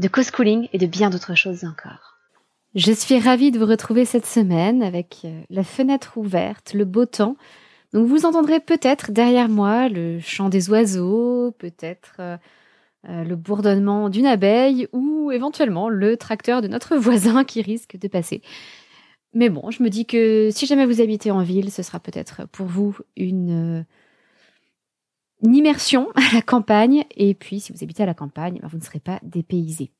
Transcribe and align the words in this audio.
de 0.00 0.08
co-schooling 0.08 0.68
et 0.72 0.78
de 0.78 0.86
bien 0.86 1.10
d'autres 1.10 1.36
choses 1.36 1.64
encore. 1.64 2.18
Je 2.74 2.92
suis 2.92 3.18
ravie 3.18 3.50
de 3.50 3.58
vous 3.58 3.66
retrouver 3.66 4.04
cette 4.04 4.26
semaine 4.26 4.82
avec 4.82 5.22
euh, 5.24 5.42
la 5.50 5.62
fenêtre 5.62 6.16
ouverte, 6.16 6.72
le 6.72 6.84
beau 6.84 7.04
temps. 7.04 7.36
Donc 7.92 8.06
vous 8.06 8.24
entendrez 8.24 8.60
peut-être 8.60 9.10
derrière 9.10 9.48
moi 9.48 9.88
le 9.88 10.18
chant 10.20 10.48
des 10.48 10.70
oiseaux, 10.70 11.52
peut-être 11.58 12.14
euh, 12.20 12.36
euh, 13.08 13.24
le 13.24 13.36
bourdonnement 13.36 14.08
d'une 14.08 14.26
abeille 14.26 14.88
ou 14.92 15.32
éventuellement 15.32 15.88
le 15.88 16.16
tracteur 16.16 16.62
de 16.62 16.68
notre 16.68 16.96
voisin 16.96 17.44
qui 17.44 17.60
risque 17.60 17.98
de 17.98 18.08
passer. 18.08 18.40
Mais 19.34 19.48
bon, 19.48 19.70
je 19.70 19.82
me 19.82 19.90
dis 19.90 20.06
que 20.06 20.48
si 20.50 20.66
jamais 20.66 20.86
vous 20.86 21.00
habitez 21.00 21.30
en 21.30 21.42
ville, 21.42 21.70
ce 21.70 21.82
sera 21.82 22.00
peut-être 22.00 22.48
pour 22.48 22.66
vous 22.66 22.96
une, 23.16 23.84
immersion 25.42 26.10
à 26.14 26.34
la 26.34 26.42
campagne. 26.42 27.04
Et 27.16 27.34
puis, 27.34 27.60
si 27.60 27.72
vous 27.72 27.82
habitez 27.82 28.02
à 28.02 28.06
la 28.06 28.14
campagne, 28.14 28.58
ben, 28.60 28.68
vous 28.68 28.78
ne 28.78 28.82
serez 28.82 29.00
pas 29.00 29.18
dépaysé. 29.22 29.90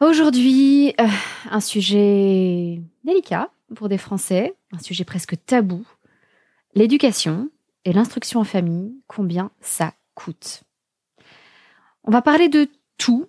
Aujourd'hui, 0.00 0.94
euh, 1.00 1.06
un 1.50 1.60
sujet 1.60 2.80
délicat 3.04 3.50
pour 3.76 3.88
des 3.88 3.98
Français, 3.98 4.54
un 4.72 4.80
sujet 4.80 5.04
presque 5.04 5.36
tabou, 5.46 5.86
l'éducation 6.74 7.50
et 7.84 7.92
l'instruction 7.92 8.40
en 8.40 8.44
famille, 8.44 8.96
combien 9.06 9.52
ça 9.60 9.94
coûte? 10.14 10.64
On 12.02 12.10
va 12.10 12.20
parler 12.20 12.48
de 12.48 12.68
tout, 12.98 13.28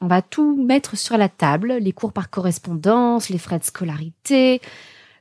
on 0.00 0.06
va 0.06 0.22
tout 0.22 0.56
mettre 0.56 0.96
sur 0.96 1.18
la 1.18 1.28
table, 1.28 1.74
les 1.74 1.92
cours 1.92 2.14
par 2.14 2.30
correspondance, 2.30 3.28
les 3.28 3.38
frais 3.38 3.58
de 3.58 3.64
scolarité, 3.64 4.62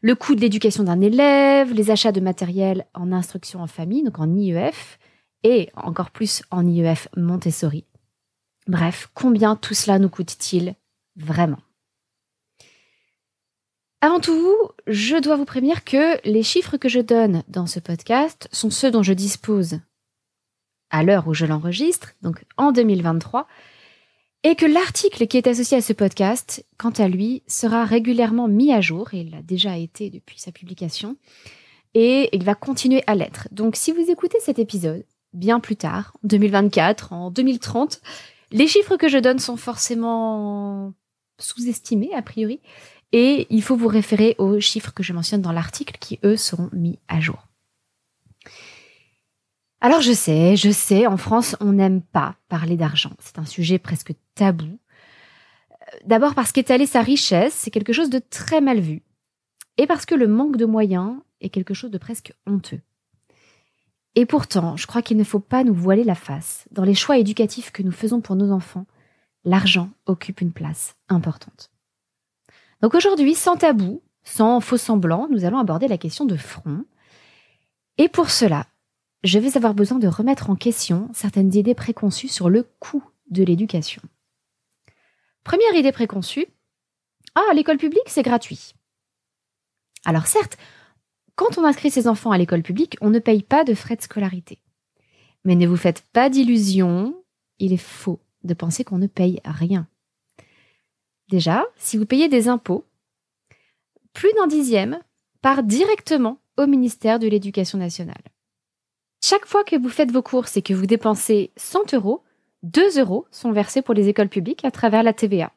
le 0.05 0.13
coût 0.13 0.35
de 0.35 0.41
l'éducation 0.41 0.83
d'un 0.83 1.01
élève, 1.01 1.73
les 1.73 1.89
achats 1.89 2.11
de 2.11 2.19
matériel 2.19 2.85
en 2.93 3.11
instruction 3.11 3.61
en 3.61 3.65
famille, 3.65 4.03
donc 4.03 4.19
en 4.19 4.35
IEF, 4.35 4.99
et 5.41 5.71
encore 5.73 6.11
plus 6.11 6.43
en 6.51 6.63
IEF 6.67 7.07
Montessori. 7.17 7.85
Bref, 8.67 9.09
combien 9.15 9.55
tout 9.55 9.73
cela 9.73 9.97
nous 9.97 10.09
coûte-t-il 10.09 10.75
Vraiment? 11.15 11.57
Avant 13.99 14.19
tout, 14.19 14.55
je 14.85 15.19
dois 15.19 15.37
vous 15.37 15.45
prévenir 15.45 15.83
que 15.83 16.19
les 16.23 16.43
chiffres 16.43 16.77
que 16.77 16.87
je 16.87 16.99
donne 16.99 17.41
dans 17.47 17.65
ce 17.65 17.79
podcast 17.79 18.47
sont 18.51 18.69
ceux 18.69 18.91
dont 18.91 19.01
je 19.01 19.13
dispose 19.13 19.79
à 20.91 21.01
l'heure 21.01 21.27
où 21.27 21.33
je 21.33 21.47
l'enregistre, 21.47 22.13
donc 22.21 22.45
en 22.57 22.71
2023, 22.71 23.47
et 24.45 24.53
que 24.55 24.67
l'article 24.67 25.25
qui 25.25 25.37
est 25.37 25.47
associé 25.47 25.77
à 25.77 25.81
ce 25.81 25.91
podcast, 25.91 26.63
quant 26.77 26.91
à 26.91 27.07
lui, 27.07 27.41
sera 27.47 27.83
régulièrement 27.83 28.47
mis 28.47 28.71
à 28.71 28.79
jour, 28.79 29.11
et 29.11 29.21
il 29.21 29.31
l'a 29.31 29.41
déjà 29.41 29.75
été 29.75 30.11
depuis 30.11 30.39
sa 30.39 30.51
publication, 30.51 31.17
et 31.95 32.29
il 32.31 32.43
va 32.43 32.53
continuer 32.53 33.03
à 33.07 33.15
l'être. 33.15 33.47
Donc 33.51 33.75
si 33.75 33.91
vous 33.91 34.07
écoutez 34.11 34.37
cet 34.39 34.59
épisode 34.59 35.03
bien 35.33 35.59
plus 35.59 35.75
tard, 35.75 36.15
en 36.23 36.27
2024, 36.27 37.11
en 37.11 37.31
2030, 37.31 38.01
les 38.51 38.67
chiffres 38.67 38.97
que 38.97 39.09
je 39.09 39.17
donne 39.17 39.39
sont 39.39 39.57
forcément 39.57 40.93
sous-estimés 41.39 42.13
a 42.13 42.21
priori, 42.21 42.59
et 43.13 43.47
il 43.49 43.63
faut 43.63 43.75
vous 43.75 43.87
référer 43.87 44.35
aux 44.37 44.59
chiffres 44.59 44.93
que 44.93 45.01
je 45.01 45.13
mentionne 45.13 45.41
dans 45.41 45.53
l'article 45.53 45.97
qui, 45.99 46.19
eux, 46.23 46.37
seront 46.37 46.69
mis 46.71 46.99
à 47.07 47.19
jour. 47.19 47.47
Alors 49.85 50.01
je 50.01 50.13
sais, 50.13 50.55
je 50.55 50.71
sais, 50.71 51.05
en 51.05 51.15
France, 51.15 51.55
on 51.59 51.73
n'aime 51.73 52.01
pas 52.01 52.37
parler 52.49 52.75
d'argent. 52.75 53.11
C'est 53.19 53.37
un 53.37 53.45
sujet 53.45 53.77
presque 53.77 54.13
tabou. 54.33 54.65
Euh, 54.65 55.97
d'abord 56.07 56.33
parce 56.33 56.51
qu'étaler 56.51 56.87
sa 56.87 57.03
richesse, 57.03 57.53
c'est 57.53 57.69
quelque 57.69 57.93
chose 57.93 58.09
de 58.09 58.17
très 58.17 58.61
mal 58.61 58.79
vu. 58.79 59.03
Et 59.77 59.85
parce 59.85 60.07
que 60.07 60.15
le 60.15 60.27
manque 60.27 60.57
de 60.57 60.65
moyens 60.65 61.17
est 61.39 61.49
quelque 61.49 61.75
chose 61.75 61.91
de 61.91 61.99
presque 61.99 62.33
honteux. 62.47 62.81
Et 64.15 64.25
pourtant, 64.25 64.75
je 64.75 64.87
crois 64.87 65.03
qu'il 65.03 65.17
ne 65.17 65.23
faut 65.23 65.39
pas 65.39 65.63
nous 65.63 65.75
voiler 65.75 66.03
la 66.03 66.15
face. 66.15 66.65
Dans 66.71 66.83
les 66.83 66.95
choix 66.95 67.19
éducatifs 67.19 67.71
que 67.71 67.83
nous 67.83 67.91
faisons 67.91 68.21
pour 68.21 68.35
nos 68.35 68.51
enfants, 68.51 68.87
l'argent 69.43 69.91
occupe 70.07 70.41
une 70.41 70.51
place 70.51 70.95
importante. 71.09 71.69
Donc 72.81 72.95
aujourd'hui, 72.95 73.35
sans 73.35 73.55
tabou, 73.55 74.01
sans 74.23 74.61
faux 74.61 74.77
semblant, 74.77 75.27
nous 75.29 75.45
allons 75.45 75.59
aborder 75.59 75.87
la 75.87 75.99
question 75.99 76.25
de 76.25 76.37
front. 76.37 76.85
Et 77.99 78.09
pour 78.09 78.31
cela, 78.31 78.65
je 79.25 79.39
vais 79.39 79.57
avoir 79.57 79.73
besoin 79.73 79.97
de 79.97 80.07
remettre 80.07 80.51
en 80.51 80.55
question 80.55 81.09
certaines 81.13 81.53
idées 81.55 81.73
préconçues 81.73 82.27
sur 82.27 82.47
le 82.47 82.63
coût 82.79 83.03
de 83.31 83.43
l'éducation. 83.43 84.01
Première 85.43 85.73
idée 85.73 85.91
préconçue, 85.91 86.45
ah, 87.33 87.53
l'école 87.55 87.77
publique, 87.77 88.07
c'est 88.07 88.21
gratuit. 88.21 88.75
Alors 90.05 90.27
certes, 90.27 90.57
quand 91.35 91.57
on 91.57 91.65
inscrit 91.65 91.89
ses 91.89 92.07
enfants 92.07 92.31
à 92.31 92.37
l'école 92.37 92.61
publique, 92.61 92.97
on 93.01 93.09
ne 93.09 93.19
paye 93.19 93.41
pas 93.41 93.63
de 93.63 93.73
frais 93.73 93.95
de 93.95 94.01
scolarité. 94.01 94.59
Mais 95.43 95.55
ne 95.55 95.67
vous 95.67 95.75
faites 95.75 96.01
pas 96.13 96.29
d'illusions, 96.29 97.15
il 97.57 97.73
est 97.73 97.77
faux 97.77 98.19
de 98.43 98.53
penser 98.53 98.83
qu'on 98.83 98.99
ne 98.99 99.07
paye 99.07 99.41
rien. 99.43 99.87
Déjà, 101.29 101.65
si 101.77 101.97
vous 101.97 102.05
payez 102.05 102.29
des 102.29 102.47
impôts, 102.47 102.85
plus 104.13 104.31
d'un 104.33 104.47
dixième 104.47 104.99
part 105.41 105.63
directement 105.63 106.37
au 106.57 106.67
ministère 106.67 107.17
de 107.17 107.27
l'Éducation 107.27 107.79
nationale. 107.79 108.21
Chaque 109.27 109.47
fois 109.47 109.63
que 109.63 109.75
vous 109.75 109.89
faites 109.89 110.11
vos 110.11 110.21
courses 110.21 110.55
et 110.55 110.61
que 110.61 110.75
vous 110.75 110.85
dépensez 110.85 111.49
100 111.57 111.95
euros, 111.95 112.21
2 112.61 112.99
euros 112.99 113.25
sont 113.31 113.51
versés 113.51 113.81
pour 113.81 113.95
les 113.95 114.07
écoles 114.07 114.29
publiques 114.29 114.63
à 114.63 114.69
travers 114.69 115.01
la 115.01 115.13
TVA. 115.13 115.51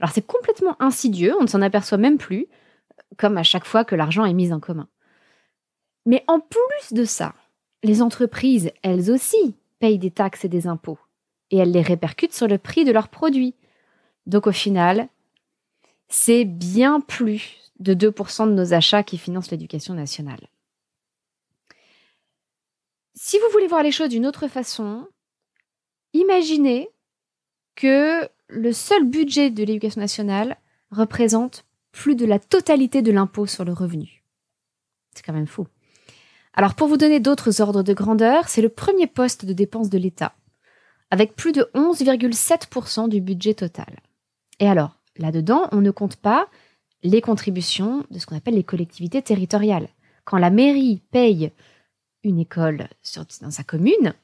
Alors 0.00 0.10
c'est 0.10 0.26
complètement 0.26 0.74
insidieux, 0.82 1.32
on 1.38 1.42
ne 1.42 1.46
s'en 1.46 1.62
aperçoit 1.62 1.98
même 1.98 2.18
plus, 2.18 2.48
comme 3.16 3.38
à 3.38 3.44
chaque 3.44 3.64
fois 3.64 3.84
que 3.84 3.94
l'argent 3.94 4.24
est 4.24 4.34
mis 4.34 4.52
en 4.52 4.58
commun. 4.58 4.88
Mais 6.04 6.24
en 6.26 6.40
plus 6.40 6.94
de 6.94 7.04
ça, 7.04 7.36
les 7.84 8.02
entreprises, 8.02 8.72
elles 8.82 9.08
aussi, 9.12 9.54
payent 9.78 10.00
des 10.00 10.10
taxes 10.10 10.44
et 10.44 10.48
des 10.48 10.66
impôts 10.66 10.98
et 11.52 11.58
elles 11.58 11.70
les 11.70 11.82
répercutent 11.82 12.34
sur 12.34 12.48
le 12.48 12.58
prix 12.58 12.84
de 12.84 12.90
leurs 12.90 13.08
produits. 13.08 13.54
Donc 14.26 14.48
au 14.48 14.52
final, 14.52 15.06
c'est 16.08 16.44
bien 16.44 16.98
plus 16.98 17.72
de 17.78 17.94
2% 17.94 18.48
de 18.48 18.52
nos 18.52 18.74
achats 18.74 19.04
qui 19.04 19.16
financent 19.16 19.52
l'éducation 19.52 19.94
nationale. 19.94 20.48
Si 23.18 23.38
vous 23.38 23.50
voulez 23.50 23.66
voir 23.66 23.82
les 23.82 23.92
choses 23.92 24.10
d'une 24.10 24.26
autre 24.26 24.46
façon, 24.46 25.08
imaginez 26.12 26.90
que 27.74 28.28
le 28.48 28.72
seul 28.72 29.04
budget 29.04 29.50
de 29.50 29.64
l'éducation 29.64 30.00
nationale 30.00 30.58
représente 30.90 31.64
plus 31.92 32.14
de 32.14 32.26
la 32.26 32.38
totalité 32.38 33.00
de 33.00 33.10
l'impôt 33.10 33.46
sur 33.46 33.64
le 33.64 33.72
revenu. 33.72 34.22
C'est 35.14 35.24
quand 35.24 35.32
même 35.32 35.46
fou. 35.46 35.66
Alors 36.52 36.74
pour 36.74 36.88
vous 36.88 36.98
donner 36.98 37.18
d'autres 37.18 37.62
ordres 37.62 37.82
de 37.82 37.94
grandeur, 37.94 38.48
c'est 38.48 38.62
le 38.62 38.68
premier 38.68 39.06
poste 39.06 39.46
de 39.46 39.54
dépense 39.54 39.88
de 39.88 39.98
l'État 39.98 40.34
avec 41.10 41.36
plus 41.36 41.52
de 41.52 41.70
11,7% 41.74 43.08
du 43.08 43.20
budget 43.20 43.54
total. 43.54 44.00
Et 44.58 44.68
alors, 44.68 44.98
là-dedans, 45.16 45.68
on 45.72 45.80
ne 45.80 45.90
compte 45.90 46.16
pas 46.16 46.48
les 47.02 47.20
contributions 47.20 48.04
de 48.10 48.18
ce 48.18 48.26
qu'on 48.26 48.36
appelle 48.36 48.54
les 48.54 48.64
collectivités 48.64 49.22
territoriales. 49.22 49.88
Quand 50.24 50.38
la 50.38 50.50
mairie 50.50 51.02
paye 51.12 51.52
une 52.26 52.38
école 52.38 52.88
dans 53.40 53.50
sa 53.50 53.64
commune, 53.64 54.14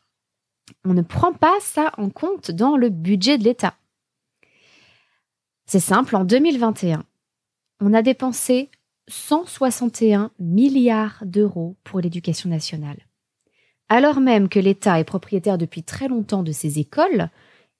on 0.84 0.94
ne 0.94 1.02
prend 1.02 1.32
pas 1.32 1.58
ça 1.60 1.92
en 1.96 2.10
compte 2.10 2.50
dans 2.50 2.76
le 2.76 2.88
budget 2.88 3.38
de 3.38 3.44
l'État. 3.44 3.74
C'est 5.66 5.80
simple, 5.80 6.16
en 6.16 6.24
2021, 6.24 7.04
on 7.80 7.94
a 7.94 8.02
dépensé 8.02 8.70
161 9.08 10.30
milliards 10.38 11.22
d'euros 11.24 11.76
pour 11.84 12.00
l'éducation 12.00 12.48
nationale 12.48 12.98
alors 13.92 14.20
même 14.20 14.48
que 14.48 14.58
l'État 14.58 14.98
est 14.98 15.04
propriétaire 15.04 15.58
depuis 15.58 15.82
très 15.82 16.08
longtemps 16.08 16.42
de 16.42 16.50
ces 16.50 16.78
écoles 16.78 17.28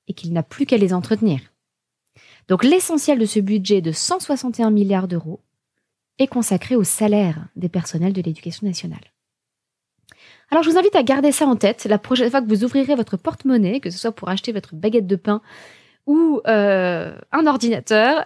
et 0.09 0.13
qu'il 0.13 0.35
n'a 0.35 0.43
plus 0.43 0.67
qu'à 0.67 0.77
les 0.77 0.93
entretenir. 0.93 1.41
Donc 2.49 2.65
l'essentiel 2.65 3.19
de 3.19 3.25
ce 3.25 3.41
budget 3.41 3.81
de 3.81 3.93
161 3.93 4.71
milliards 4.71 5.09
d'euros 5.09 5.41
est 6.19 6.27
consacré 6.27 6.77
au 6.77 6.85
salaire 6.85 7.49
des 7.57 7.71
personnels 7.71 8.13
de 8.13 8.21
l'éducation 8.21 8.67
nationale. 8.67 9.12
Alors 10.53 10.63
je 10.63 10.69
vous 10.69 10.77
invite 10.77 10.97
à 10.97 11.03
garder 11.03 11.33
ça 11.33 11.47
en 11.47 11.57
tête 11.57 11.87
la 11.87 11.97
prochaine 11.97 12.31
fois 12.31 12.43
que 12.43 12.47
vous 12.47 12.63
ouvrirez 12.63 12.95
votre 12.95 13.17
porte-monnaie, 13.17 13.81
que 13.81 13.89
ce 13.89 13.97
soit 13.97 14.13
pour 14.13 14.29
acheter 14.29 14.53
votre 14.53 14.75
baguette 14.75 15.07
de 15.07 15.17
pain 15.17 15.41
ou 16.05 16.43
euh, 16.47 17.19
un 17.33 17.47
ordinateur, 17.47 18.23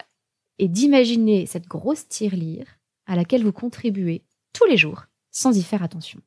et 0.58 0.67
d'imaginer 0.67 1.46
cette 1.46 1.69
grosse 1.69 2.08
tirelire 2.08 2.67
à 3.06 3.14
laquelle 3.14 3.44
vous 3.44 3.52
contribuez 3.52 4.25
tous 4.52 4.64
les 4.67 4.76
jours 4.76 5.05
sans 5.31 5.56
y 5.56 5.62
faire 5.62 5.84
attention. 5.84 6.19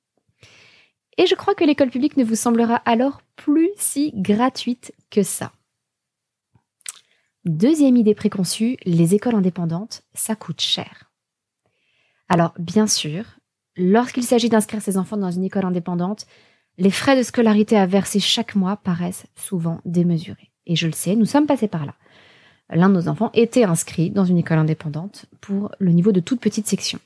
Et 1.17 1.25
je 1.25 1.35
crois 1.35 1.53
que 1.53 1.65
l'école 1.65 1.89
publique 1.89 2.15
ne 2.15 2.23
vous 2.23 2.35
semblera 2.35 2.75
alors 2.85 3.21
plus 3.35 3.71
si 3.75 4.13
gratuite 4.15 4.93
que 5.09 5.21
ça. 5.21 5.51
Deuxième 7.43 7.97
idée 7.97 8.15
préconçue, 8.15 8.77
les 8.85 9.15
écoles 9.15 9.35
indépendantes, 9.35 10.03
ça 10.13 10.37
coûte 10.37 10.61
cher. 10.61 11.11
Alors, 12.29 12.53
bien 12.57 12.87
sûr, 12.87 13.38
lorsqu'il 13.79 14.23
s'agit 14.23 14.49
d'inscrire 14.49 14.81
ses 14.81 14.97
enfants 14.97 15.17
dans 15.17 15.31
une 15.31 15.45
école 15.45 15.65
indépendante, 15.65 16.27
les 16.77 16.91
frais 16.91 17.17
de 17.17 17.23
scolarité 17.23 17.77
à 17.77 17.85
verser 17.85 18.19
chaque 18.19 18.55
mois 18.55 18.77
paraissent 18.77 19.25
souvent 19.35 19.81
démesurés. 19.85 20.51
Et 20.67 20.75
je 20.75 20.85
le 20.85 20.93
sais, 20.93 21.15
nous 21.15 21.25
sommes 21.25 21.47
passés 21.47 21.67
par 21.67 21.85
là. 21.85 21.95
L'un 22.69 22.89
de 22.89 22.93
nos 22.93 23.07
enfants 23.07 23.31
était 23.33 23.63
inscrit 23.63 24.11
dans 24.11 24.25
une 24.25 24.37
école 24.37 24.59
indépendante 24.59 25.25
pour 25.41 25.71
le 25.79 25.91
niveau 25.91 26.11
de 26.11 26.19
toute 26.19 26.39
petite 26.39 26.67
section. 26.67 26.99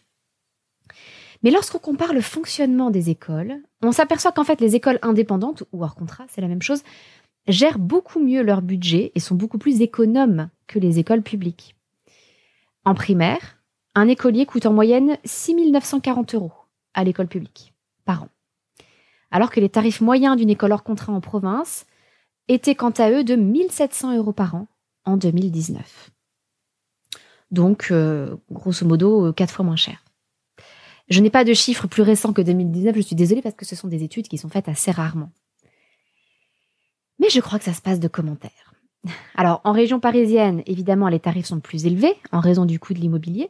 Mais 1.42 1.52
lorsqu'on 1.52 1.80
compare 1.80 2.14
le 2.14 2.22
fonctionnement 2.22 2.90
des 2.90 3.10
écoles, 3.10 3.56
on 3.82 3.92
s'aperçoit 3.92 4.32
qu'en 4.32 4.44
fait 4.44 4.60
les 4.60 4.76
écoles 4.76 5.00
indépendantes, 5.02 5.64
ou 5.72 5.84
hors 5.84 5.96
contrat, 5.96 6.26
c'est 6.30 6.42
la 6.42 6.48
même 6.48 6.62
chose, 6.62 6.84
gèrent 7.48 7.80
beaucoup 7.80 8.20
mieux 8.20 8.42
leur 8.42 8.62
budget 8.62 9.12
et 9.16 9.20
sont 9.20 9.36
beaucoup 9.36 9.58
plus 9.58 9.82
économes 9.82 10.50
que 10.68 10.80
les 10.80 11.00
écoles 11.00 11.22
publiques. 11.22 11.76
En 12.86 12.96
primaire, 12.96 13.58
un 13.96 14.08
écolier 14.08 14.46
coûte 14.46 14.66
en 14.66 14.74
moyenne 14.74 15.18
6 15.24 15.72
940 15.72 16.36
euros 16.36 16.52
à 16.94 17.04
l'école 17.04 17.28
publique 17.28 17.74
par 18.06 18.24
an, 18.24 18.30
alors 19.32 19.50
que 19.50 19.60
les 19.60 19.70
tarifs 19.70 20.02
moyens 20.02 20.38
d'une 20.38 20.50
école 20.50 20.72
hors 20.72 20.84
contrat 20.84 21.14
en 21.14 21.22
province 21.22 21.86
étaient 22.48 22.76
quant 22.76 22.92
à 22.92 23.10
eux 23.12 23.24
de 23.24 23.36
1700 23.36 24.18
euros 24.18 24.34
par 24.34 24.56
an 24.56 24.68
en 25.06 25.18
2019. 25.18 26.12
Donc, 27.52 27.90
euh, 27.92 28.36
grosso 28.52 28.86
modo, 28.86 29.28
euh, 29.28 29.32
quatre 29.32 29.54
fois 29.54 29.64
moins 29.64 29.76
cher. 29.76 30.04
Je 31.10 31.20
n'ai 31.20 31.30
pas 31.30 31.44
de 31.44 31.54
chiffres 31.54 31.88
plus 31.88 32.02
récents 32.02 32.34
que 32.34 32.42
2019, 32.42 32.96
je 32.96 33.02
suis 33.02 33.16
désolée 33.16 33.42
parce 33.42 33.56
que 33.56 33.66
ce 33.66 33.76
sont 33.76 33.88
des 33.88 34.04
études 34.04 34.28
qui 34.28 34.38
sont 34.38 34.50
faites 34.50 34.70
assez 34.70 34.92
rarement. 34.92 35.32
Mais 37.20 37.30
je 37.30 37.40
crois 37.40 37.60
que 37.60 37.66
ça 37.66 37.74
se 37.74 37.82
passe 37.82 38.00
de 38.00 38.08
commentaires. 38.08 38.74
Alors, 39.36 39.62
en 39.66 39.72
région 39.72 40.00
parisienne, 40.00 40.64
évidemment, 40.66 41.10
les 41.10 41.20
tarifs 41.20 41.46
sont 41.46 41.60
plus 41.60 41.86
élevés 41.86 42.16
en 42.32 42.40
raison 42.40 42.66
du 42.66 42.80
coût 42.80 42.94
de 42.94 43.00
l'immobilier. 43.00 43.50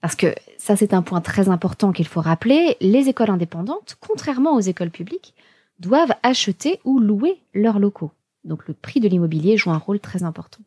Parce 0.00 0.16
que 0.16 0.34
ça, 0.58 0.76
c'est 0.76 0.94
un 0.94 1.02
point 1.02 1.20
très 1.20 1.48
important 1.48 1.92
qu'il 1.92 2.06
faut 2.06 2.20
rappeler. 2.20 2.76
Les 2.80 3.08
écoles 3.08 3.30
indépendantes, 3.30 3.96
contrairement 4.00 4.54
aux 4.54 4.60
écoles 4.60 4.90
publiques, 4.90 5.34
doivent 5.78 6.14
acheter 6.22 6.80
ou 6.84 6.98
louer 6.98 7.40
leurs 7.54 7.78
locaux. 7.78 8.12
Donc 8.44 8.66
le 8.68 8.74
prix 8.74 9.00
de 9.00 9.08
l'immobilier 9.08 9.56
joue 9.56 9.70
un 9.70 9.78
rôle 9.78 10.00
très 10.00 10.22
important. 10.22 10.60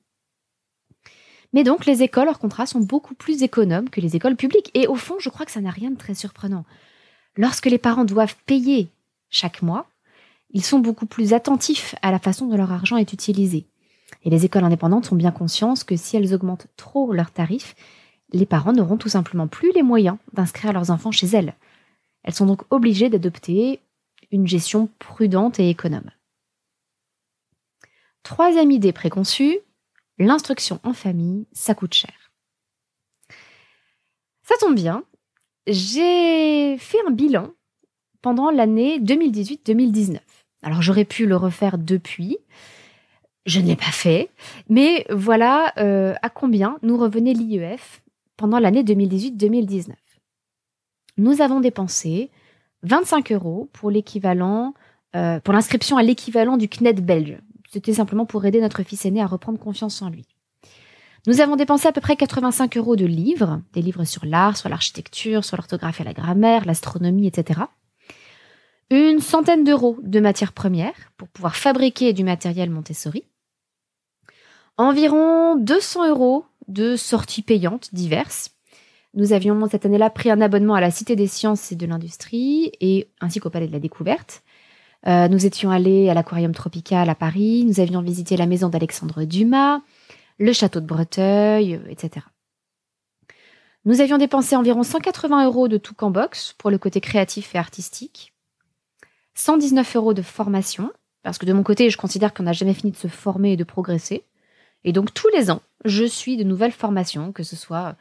Mais 1.54 1.64
donc 1.64 1.86
les 1.86 2.04
écoles 2.04 2.28
hors 2.28 2.40
contrat 2.40 2.66
sont 2.66 2.80
beaucoup 2.80 3.16
plus 3.16 3.42
économes 3.42 3.90
que 3.90 4.02
les 4.02 4.16
écoles 4.16 4.36
publiques. 4.36 4.72
Et 4.74 4.88
au 4.88 4.96
fond, 4.96 5.16
je 5.20 5.30
crois 5.30 5.46
que 5.46 5.52
ça 5.52 5.62
n'a 5.62 5.72
rien 5.72 5.90
de 5.90 5.98
très 5.98 6.14
surprenant. 6.14 6.66
Lorsque 7.36 7.66
les 7.66 7.78
parents 7.78 8.06
doivent 8.06 8.36
payer 8.46 8.90
chaque 9.30 9.62
mois, 9.62 9.88
ils 10.52 10.64
sont 10.64 10.80
beaucoup 10.80 11.06
plus 11.06 11.34
attentifs 11.34 11.96
à 12.02 12.12
la 12.12 12.20
façon 12.20 12.48
dont 12.48 12.58
leur 12.58 12.72
argent 12.72 12.98
est 12.98 13.14
utilisé. 13.14 13.66
Et 14.24 14.30
les 14.30 14.46
écoles 14.46 14.64
indépendantes 14.64 15.12
ont 15.12 15.16
bien 15.16 15.32
conscience 15.32 15.84
que 15.84 15.96
si 15.96 16.18
elles 16.18 16.34
augmentent 16.34 16.68
trop 16.76 17.14
leurs 17.14 17.32
tarifs, 17.32 17.76
les 18.32 18.46
parents 18.46 18.74
n'auront 18.74 18.98
tout 18.98 19.10
simplement 19.10 19.48
plus 19.48 19.72
les 19.74 19.84
moyens 19.84 20.18
d'inscrire 20.34 20.74
leurs 20.74 20.92
enfants 20.92 21.12
chez 21.12 21.28
elles. 21.28 21.56
Elles 22.24 22.34
sont 22.34 22.46
donc 22.46 22.62
obligées 22.70 23.10
d'adopter 23.10 23.82
une 24.32 24.48
gestion 24.48 24.90
prudente 25.00 25.60
et 25.60 25.70
économe. 25.70 26.12
Troisième 28.24 28.72
idée 28.72 28.94
préconçue, 28.94 29.58
l'instruction 30.18 30.80
en 30.84 30.94
famille, 30.94 31.48
ça 31.52 31.74
coûte 31.74 31.94
cher. 31.94 32.32
Ça 34.44 34.56
tombe 34.60 34.76
bien, 34.76 35.04
j'ai 35.68 36.78
fait 36.78 36.98
un 37.08 37.12
bilan 37.12 37.52
pendant 38.22 38.52
l'année 38.52 39.00
2018-2019. 39.00 40.20
Alors 40.62 40.82
j'aurais 40.82 41.06
pu 41.06 41.26
le 41.26 41.36
refaire 41.36 41.78
depuis, 41.78 42.38
je 43.46 43.60
ne 43.60 43.68
l'ai 43.68 43.76
pas 43.76 43.86
fait, 43.86 44.30
mais 44.68 45.06
voilà 45.10 45.74
euh, 45.78 46.14
à 46.22 46.30
combien 46.30 46.78
nous 46.82 46.98
revenait 46.98 47.34
l'IEF 47.34 48.02
pendant 48.40 48.58
l'année 48.58 48.84
2018-2019. 48.84 49.92
Nous 51.18 51.42
avons 51.42 51.60
dépensé 51.60 52.32
25 52.84 53.34
euros 53.34 53.70
pour 53.74 53.92
l'équivalent, 53.92 54.74
euh, 55.16 55.42
pour 55.42 55.54
l'inscription 55.54 55.98
à 55.98 56.04
l'équivalent 56.04 56.56
du 56.56 56.70
CNED 56.70 57.06
belge. 57.06 57.38
C'était 57.70 57.94
simplement 57.94 58.26
pour 58.26 58.46
aider 58.46 58.62
notre 58.62 58.82
fils 58.84 59.06
aîné 59.06 59.22
à 59.22 59.28
reprendre 59.28 59.60
confiance 59.60 60.02
en 60.02 60.10
lui. 60.10 60.26
Nous 61.28 61.42
avons 61.42 61.58
dépensé 61.58 61.90
à 61.90 61.92
peu 61.92 62.00
près 62.00 62.16
85 62.16 62.78
euros 62.78 62.96
de 62.96 63.06
livres, 63.06 63.62
des 63.74 63.82
livres 63.82 64.06
sur 64.06 64.26
l'art, 64.26 64.56
sur 64.56 64.70
l'architecture, 64.70 65.44
sur 65.44 65.58
l'orthographe 65.58 66.00
et 66.00 66.06
la 66.06 66.14
grammaire, 66.14 66.64
l'astronomie, 66.64 67.28
etc. 67.28 67.60
Une 68.90 69.20
centaine 69.20 69.66
d'euros 69.66 69.98
de 70.02 70.22
matières 70.22 70.54
premières 70.54 71.12
pour 71.18 71.28
pouvoir 71.28 71.58
fabriquer 71.58 72.14
du 72.14 72.24
matériel 72.24 72.70
Montessori. 72.70 73.26
Environ 74.78 75.58
200 75.58 76.08
euros 76.08 76.46
de 76.70 76.96
sorties 76.96 77.42
payantes 77.42 77.94
diverses. 77.94 78.52
Nous 79.16 79.34
avions 79.34 79.68
cette 79.70 79.86
année-là 79.86 80.10
pris 80.10 80.30
un 80.30 80.40
abonnement 80.40 80.76
à 80.76 80.82
la 80.82 80.92
Cité 80.92 81.16
des 81.16 81.28
sciences 81.28 81.72
et 81.72 81.76
de 81.76 81.86
l'industrie 81.86 82.72
et 82.80 83.10
ainsi 83.20 83.40
qu'au 83.40 83.50
Palais 83.50 83.68
de 83.68 83.74
la 83.74 83.80
Découverte. 83.80 84.44
Euh, 85.08 85.28
nous 85.28 85.46
étions 85.46 85.72
allés 85.72 86.10
à 86.10 86.14
l'aquarium 86.14 86.54
tropical 86.54 87.10
à 87.10 87.16
Paris, 87.16 87.64
nous 87.66 87.80
avions 87.80 88.02
visité 88.02 88.38
la 88.38 88.46
maison 88.46 88.70
d'Alexandre 88.70 89.24
Dumas, 89.24 89.82
le 90.38 90.54
château 90.54 90.82
de 90.82 90.86
Breteuil, 90.86 91.76
euh, 91.76 91.90
etc. 91.90 92.26
Nous 93.86 94.02
avions 94.02 94.18
dépensé 94.18 94.56
environ 94.56 94.84
180 94.84 95.46
euros 95.46 95.68
de 95.70 95.78
tout 95.78 96.04
en 96.04 96.12
box 96.12 96.54
pour 96.58 96.70
le 96.70 96.78
côté 96.78 97.00
créatif 97.00 97.56
et 97.56 97.58
artistique, 97.58 98.34
119 99.36 99.96
euros 99.96 100.14
de 100.14 100.22
formation, 100.22 100.92
parce 101.24 101.38
que 101.38 101.46
de 101.46 101.54
mon 101.54 101.64
côté, 101.64 101.90
je 101.90 101.98
considère 101.98 102.34
qu'on 102.34 102.44
n'a 102.44 102.54
jamais 102.54 102.74
fini 102.74 102.92
de 102.92 102.98
se 102.98 103.08
former 103.08 103.54
et 103.54 103.58
de 103.58 103.64
progresser. 103.64 104.26
Et 104.84 104.94
donc 104.94 105.14
tous 105.14 105.28
les 105.30 105.52
ans, 105.52 105.62
je 105.86 106.04
suis 106.04 106.38
de 106.38 106.44
nouvelles 106.44 106.72
formations, 106.72 107.32
que 107.32 107.44
ce 107.44 107.56
soit 107.56 107.96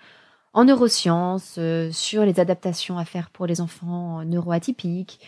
en 0.53 0.65
neurosciences, 0.65 1.57
euh, 1.59 1.91
sur 1.93 2.25
les 2.25 2.41
adaptations 2.41 2.99
à 2.99 3.05
faire 3.05 3.31
pour 3.31 3.47
les 3.47 3.61
enfants 3.61 4.25
neuroatypiques, 4.25 5.21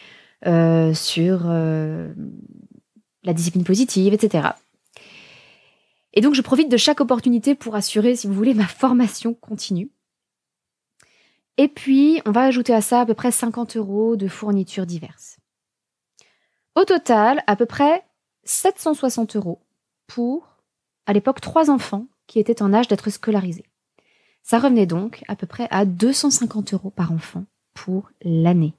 euh, 0.46 0.94
sur 0.94 1.42
euh, 1.44 2.12
la 3.22 3.32
discipline 3.32 3.64
positive, 3.64 4.14
etc. 4.14 4.48
Et 6.12 6.20
donc 6.20 6.34
je 6.34 6.42
profite 6.42 6.70
de 6.70 6.76
chaque 6.76 7.00
opportunité 7.00 7.54
pour 7.54 7.74
assurer, 7.74 8.16
si 8.16 8.26
vous 8.26 8.34
voulez, 8.34 8.54
ma 8.54 8.66
formation 8.66 9.34
continue. 9.34 9.90
Et 11.56 11.68
puis, 11.68 12.22
on 12.24 12.30
va 12.30 12.44
ajouter 12.44 12.72
à 12.72 12.80
ça 12.80 13.02
à 13.02 13.06
peu 13.06 13.12
près 13.12 13.30
50 13.30 13.76
euros 13.76 14.16
de 14.16 14.28
fournitures 14.28 14.86
diverses. 14.86 15.38
Au 16.74 16.84
total, 16.84 17.42
à 17.46 17.54
peu 17.54 17.66
près 17.66 18.02
760 18.44 19.36
euros 19.36 19.60
pour, 20.06 20.56
à 21.10 21.12
l'époque, 21.12 21.40
trois 21.40 21.70
enfants 21.70 22.06
qui 22.28 22.38
étaient 22.38 22.62
en 22.62 22.72
âge 22.72 22.86
d'être 22.86 23.10
scolarisés. 23.10 23.66
Ça 24.44 24.60
revenait 24.60 24.86
donc 24.86 25.24
à 25.26 25.34
peu 25.34 25.44
près 25.44 25.66
à 25.72 25.84
250 25.84 26.72
euros 26.72 26.90
par 26.90 27.10
enfant 27.10 27.46
pour 27.74 28.12
l'année. 28.22 28.74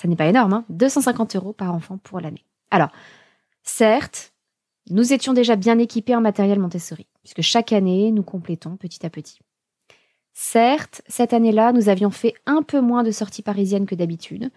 Ça 0.00 0.08
n'est 0.08 0.16
pas 0.16 0.26
énorme, 0.26 0.52
hein 0.52 0.64
250 0.68 1.36
euros 1.36 1.52
par 1.52 1.72
enfant 1.72 1.98
pour 1.98 2.18
l'année. 2.18 2.44
Alors, 2.72 2.90
certes, 3.62 4.32
nous 4.90 5.12
étions 5.12 5.32
déjà 5.32 5.54
bien 5.54 5.78
équipés 5.78 6.16
en 6.16 6.20
matériel 6.20 6.58
Montessori, 6.58 7.06
puisque 7.22 7.42
chaque 7.42 7.72
année, 7.72 8.10
nous 8.10 8.24
complétons 8.24 8.76
petit 8.76 9.06
à 9.06 9.10
petit. 9.10 9.38
Certes, 10.32 11.02
cette 11.06 11.32
année-là, 11.32 11.72
nous 11.72 11.88
avions 11.88 12.10
fait 12.10 12.34
un 12.46 12.64
peu 12.64 12.80
moins 12.80 13.04
de 13.04 13.12
sorties 13.12 13.42
parisiennes 13.42 13.86
que 13.86 13.94
d'habitude, 13.94 14.50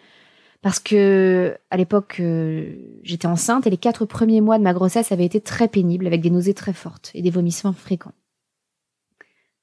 parce 0.66 0.80
que 0.80 1.56
à 1.70 1.78
l'époque, 1.78 2.18
euh, 2.22 2.74
j'étais 3.04 3.28
enceinte 3.28 3.68
et 3.68 3.70
les 3.70 3.78
quatre 3.78 4.04
premiers 4.06 4.42
mois 4.42 4.58
de 4.58 4.64
ma 4.64 4.74
grossesse 4.74 5.12
avaient 5.12 5.24
été 5.24 5.40
très 5.40 5.68
pénibles, 5.68 6.08
avec 6.08 6.22
des 6.22 6.32
nausées 6.32 6.56
très 6.56 6.74
fortes 6.74 7.12
et 7.14 7.22
des 7.22 7.30
vomissements 7.30 7.72
fréquents. 7.72 8.16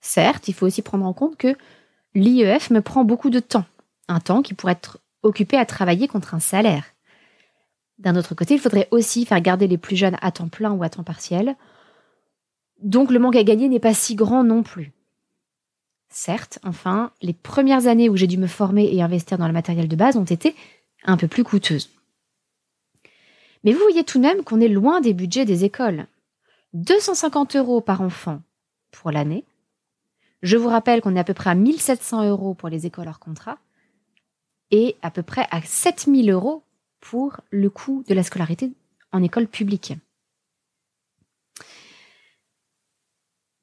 Certes, 0.01 0.47
il 0.47 0.55
faut 0.55 0.65
aussi 0.65 0.81
prendre 0.81 1.05
en 1.05 1.13
compte 1.13 1.37
que 1.37 1.57
l'IEF 2.15 2.71
me 2.71 2.81
prend 2.81 3.03
beaucoup 3.03 3.31
de 3.31 3.41
temps, 3.41 3.65
un 4.07 4.21
temps 4.21 4.43
qui 4.43 4.55
pourrait 4.55 4.75
être 4.75 5.01
occupé 5.25 5.57
à 5.57 5.67
travailler 5.67 6.07
contre 6.07 6.37
un 6.37 6.39
salaire. 6.39 6.85
D'un 7.99 8.15
autre 8.15 8.37
côté, 8.37 8.55
il 8.55 8.61
faudrait 8.61 8.87
aussi 8.93 9.27
faire 9.27 9.41
garder 9.41 9.67
les 9.67 9.79
plus 9.79 9.97
jeunes 9.97 10.19
à 10.23 10.31
temps 10.31 10.47
plein 10.47 10.71
ou 10.71 10.85
à 10.85 10.89
temps 10.89 11.03
partiel. 11.03 11.57
Donc 12.81 13.11
le 13.11 13.19
manque 13.19 13.35
à 13.35 13.43
gagner 13.43 13.69
n'est 13.69 13.81
pas 13.81 13.93
si 13.93 14.15
grand 14.15 14.45
non 14.45 14.63
plus. 14.63 14.93
Certes, 16.11 16.61
enfin, 16.63 17.11
les 17.23 17.33
premières 17.33 17.89
années 17.89 18.09
où 18.09 18.17
j'ai 18.17 18.29
dû 18.29 18.39
me 18.39 18.47
former 18.47 18.89
et 18.95 19.03
investir 19.03 19.37
dans 19.37 19.49
le 19.49 19.53
matériel 19.53 19.89
de 19.89 19.97
base 19.97 20.17
ont 20.17 20.23
été 20.23 20.55
un 21.05 21.17
peu 21.17 21.29
plus 21.29 21.45
coûteuses. 21.45 21.91
Mais 23.65 23.73
vous 23.73 23.81
voyez 23.81 24.05
tout 24.05 24.19
de 24.19 24.23
même 24.23 24.43
qu'on 24.43 24.61
est 24.61 24.69
loin 24.69 25.01
des 25.01 25.15
budgets 25.15 25.45
des 25.45 25.65
écoles. 25.65 26.07
250 26.75 27.57
euros 27.57 27.81
par 27.81 28.01
enfant 28.01 28.41
pour 28.91 29.11
l'année. 29.11 29.45
Je 30.43 30.57
vous 30.57 30.69
rappelle 30.69 31.01
qu'on 31.01 31.15
est 31.15 31.21
à 31.21 31.25
peu 31.25 31.35
près 31.35 31.51
à 31.51 31.55
1700 31.55 32.29
euros 32.29 32.55
pour 32.55 32.69
les 32.69 32.87
écoles 32.87 33.09
hors 33.09 33.21
contrat 33.21 33.59
et 34.71 34.97
à 35.03 35.11
peu 35.11 35.23
près 35.23 35.47
à 35.51 35.63
7000 35.63 36.31
euros 36.31 36.65
pour 37.01 37.41
le 37.51 37.71
coût 37.71 38.05
de 38.09 38.15
la 38.15 38.23
scolarité 38.23 38.73
en 39.13 39.23
école 39.23 39.47
publique. 39.47 39.95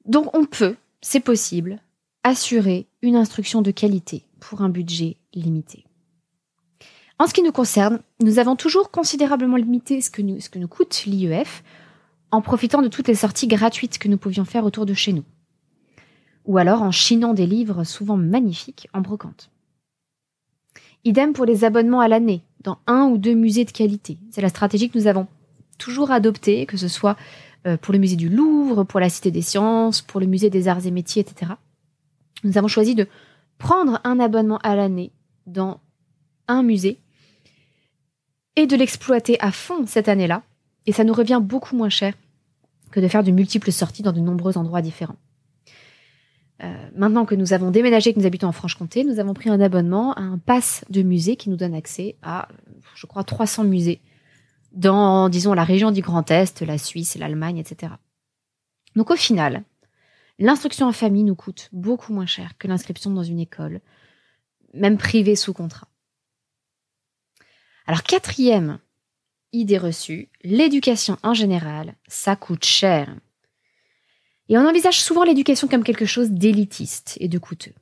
Donc 0.06 0.34
on 0.34 0.46
peut, 0.46 0.76
c'est 1.02 1.20
possible, 1.20 1.80
assurer 2.22 2.86
une 3.02 3.16
instruction 3.16 3.60
de 3.60 3.70
qualité 3.70 4.24
pour 4.40 4.62
un 4.62 4.68
budget 4.68 5.16
limité. 5.34 5.84
En 7.20 7.26
ce 7.26 7.34
qui 7.34 7.42
nous 7.42 7.52
concerne, 7.52 8.00
nous 8.22 8.38
avons 8.38 8.56
toujours 8.56 8.90
considérablement 8.90 9.58
limité 9.58 10.00
ce 10.00 10.10
que 10.10 10.22
nous, 10.22 10.40
ce 10.40 10.48
que 10.48 10.58
nous 10.58 10.68
coûte 10.68 11.04
l'IEF 11.04 11.62
en 12.30 12.40
profitant 12.40 12.80
de 12.80 12.88
toutes 12.88 13.08
les 13.08 13.14
sorties 13.14 13.46
gratuites 13.46 13.98
que 13.98 14.08
nous 14.08 14.16
pouvions 14.16 14.46
faire 14.46 14.64
autour 14.64 14.86
de 14.86 14.94
chez 14.94 15.12
nous. 15.12 15.24
Ou 16.46 16.56
alors 16.56 16.80
en 16.80 16.90
chinant 16.90 17.34
des 17.34 17.44
livres 17.44 17.84
souvent 17.84 18.16
magnifiques 18.16 18.88
en 18.94 19.02
brocante. 19.02 19.50
Idem 21.04 21.34
pour 21.34 21.44
les 21.44 21.62
abonnements 21.62 22.00
à 22.00 22.08
l'année, 22.08 22.42
dans 22.62 22.78
un 22.86 23.04
ou 23.04 23.18
deux 23.18 23.34
musées 23.34 23.66
de 23.66 23.70
qualité. 23.70 24.16
C'est 24.30 24.40
la 24.40 24.48
stratégie 24.48 24.88
que 24.88 24.96
nous 24.96 25.06
avons 25.06 25.26
toujours 25.76 26.12
adoptée, 26.12 26.64
que 26.64 26.78
ce 26.78 26.88
soit 26.88 27.18
euh, 27.66 27.76
pour 27.76 27.92
le 27.92 27.98
musée 27.98 28.16
du 28.16 28.30
Louvre, 28.30 28.84
pour 28.84 28.98
la 28.98 29.10
Cité 29.10 29.30
des 29.30 29.42
Sciences, 29.42 30.00
pour 30.00 30.20
le 30.20 30.26
musée 30.26 30.48
des 30.48 30.68
Arts 30.68 30.86
et 30.86 30.90
Métiers, 30.90 31.20
etc. 31.20 31.52
Nous 32.44 32.56
avons 32.56 32.68
choisi 32.68 32.94
de 32.94 33.06
prendre 33.58 34.00
un 34.04 34.20
abonnement 34.20 34.56
à 34.62 34.74
l'année 34.74 35.12
dans 35.46 35.80
un 36.48 36.62
musée 36.62 36.98
et 38.56 38.66
de 38.66 38.76
l'exploiter 38.76 39.40
à 39.40 39.52
fond 39.52 39.86
cette 39.86 40.08
année-là. 40.08 40.42
Et 40.86 40.92
ça 40.92 41.04
nous 41.04 41.12
revient 41.12 41.40
beaucoup 41.42 41.76
moins 41.76 41.88
cher 41.88 42.14
que 42.90 43.00
de 43.00 43.08
faire 43.08 43.22
de 43.22 43.30
multiples 43.30 43.72
sorties 43.72 44.02
dans 44.02 44.12
de 44.12 44.20
nombreux 44.20 44.58
endroits 44.58 44.82
différents. 44.82 45.16
Euh, 46.62 46.88
maintenant 46.94 47.24
que 47.24 47.34
nous 47.34 47.52
avons 47.52 47.70
déménagé, 47.70 48.12
que 48.12 48.18
nous 48.18 48.26
habitons 48.26 48.48
en 48.48 48.52
Franche-Comté, 48.52 49.04
nous 49.04 49.18
avons 49.18 49.32
pris 49.32 49.48
un 49.48 49.60
abonnement 49.60 50.12
à 50.14 50.20
un 50.20 50.38
pass 50.38 50.84
de 50.90 51.02
musée 51.02 51.36
qui 51.36 51.48
nous 51.48 51.56
donne 51.56 51.74
accès 51.74 52.16
à, 52.22 52.48
je 52.94 53.06
crois, 53.06 53.24
300 53.24 53.64
musées 53.64 54.00
dans, 54.72 55.28
disons, 55.28 55.54
la 55.54 55.64
région 55.64 55.90
du 55.90 56.02
Grand 56.02 56.30
Est, 56.30 56.60
la 56.62 56.78
Suisse, 56.78 57.16
l'Allemagne, 57.16 57.58
etc. 57.58 57.94
Donc 58.94 59.10
au 59.10 59.16
final, 59.16 59.64
l'instruction 60.38 60.86
en 60.86 60.92
famille 60.92 61.24
nous 61.24 61.34
coûte 61.34 61.70
beaucoup 61.72 62.12
moins 62.12 62.26
cher 62.26 62.56
que 62.58 62.68
l'inscription 62.68 63.10
dans 63.10 63.22
une 63.22 63.40
école, 63.40 63.80
même 64.74 64.98
privée 64.98 65.36
sous 65.36 65.54
contrat. 65.54 65.88
Alors 67.86 68.02
quatrième 68.02 68.78
idée 69.52 69.78
reçue, 69.78 70.28
l'éducation 70.42 71.16
en 71.22 71.34
général, 71.34 71.94
ça 72.06 72.36
coûte 72.36 72.64
cher. 72.64 73.14
Et 74.48 74.58
on 74.58 74.68
envisage 74.68 75.00
souvent 75.00 75.24
l'éducation 75.24 75.68
comme 75.68 75.84
quelque 75.84 76.06
chose 76.06 76.30
d'élitiste 76.30 77.16
et 77.20 77.28
de 77.28 77.38
coûteux. 77.38 77.74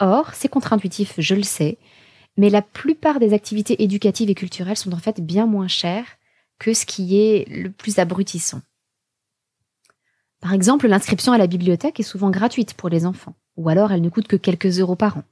Or, 0.00 0.34
c'est 0.34 0.48
contre-intuitif, 0.48 1.14
je 1.18 1.34
le 1.34 1.42
sais, 1.42 1.78
mais 2.36 2.50
la 2.50 2.62
plupart 2.62 3.18
des 3.18 3.32
activités 3.32 3.82
éducatives 3.82 4.30
et 4.30 4.34
culturelles 4.34 4.76
sont 4.76 4.92
en 4.92 4.98
fait 4.98 5.20
bien 5.20 5.46
moins 5.46 5.66
chères 5.66 6.18
que 6.58 6.72
ce 6.72 6.86
qui 6.86 7.18
est 7.18 7.48
le 7.48 7.70
plus 7.70 7.98
abrutissant. 7.98 8.62
Par 10.40 10.52
exemple, 10.52 10.86
l'inscription 10.86 11.32
à 11.32 11.38
la 11.38 11.48
bibliothèque 11.48 11.98
est 11.98 12.04
souvent 12.04 12.30
gratuite 12.30 12.74
pour 12.74 12.88
les 12.88 13.06
enfants, 13.06 13.34
ou 13.56 13.68
alors 13.68 13.90
elle 13.90 14.02
ne 14.02 14.08
coûte 14.08 14.28
que 14.28 14.36
quelques 14.36 14.78
euros 14.78 14.94
par 14.94 15.18
an. 15.18 15.24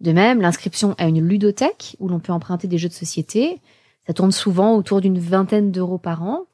De 0.00 0.12
même, 0.12 0.40
l'inscription 0.40 0.94
à 0.98 1.06
une 1.06 1.26
ludothèque, 1.26 1.96
où 2.00 2.08
l'on 2.08 2.20
peut 2.20 2.32
emprunter 2.32 2.68
des 2.68 2.78
jeux 2.78 2.88
de 2.88 2.94
société, 2.94 3.60
ça 4.06 4.12
tourne 4.12 4.32
souvent 4.32 4.76
autour 4.76 5.00
d'une 5.00 5.18
vingtaine 5.18 5.72
d'euros 5.72 5.98
par 5.98 6.22
an, 6.22 6.46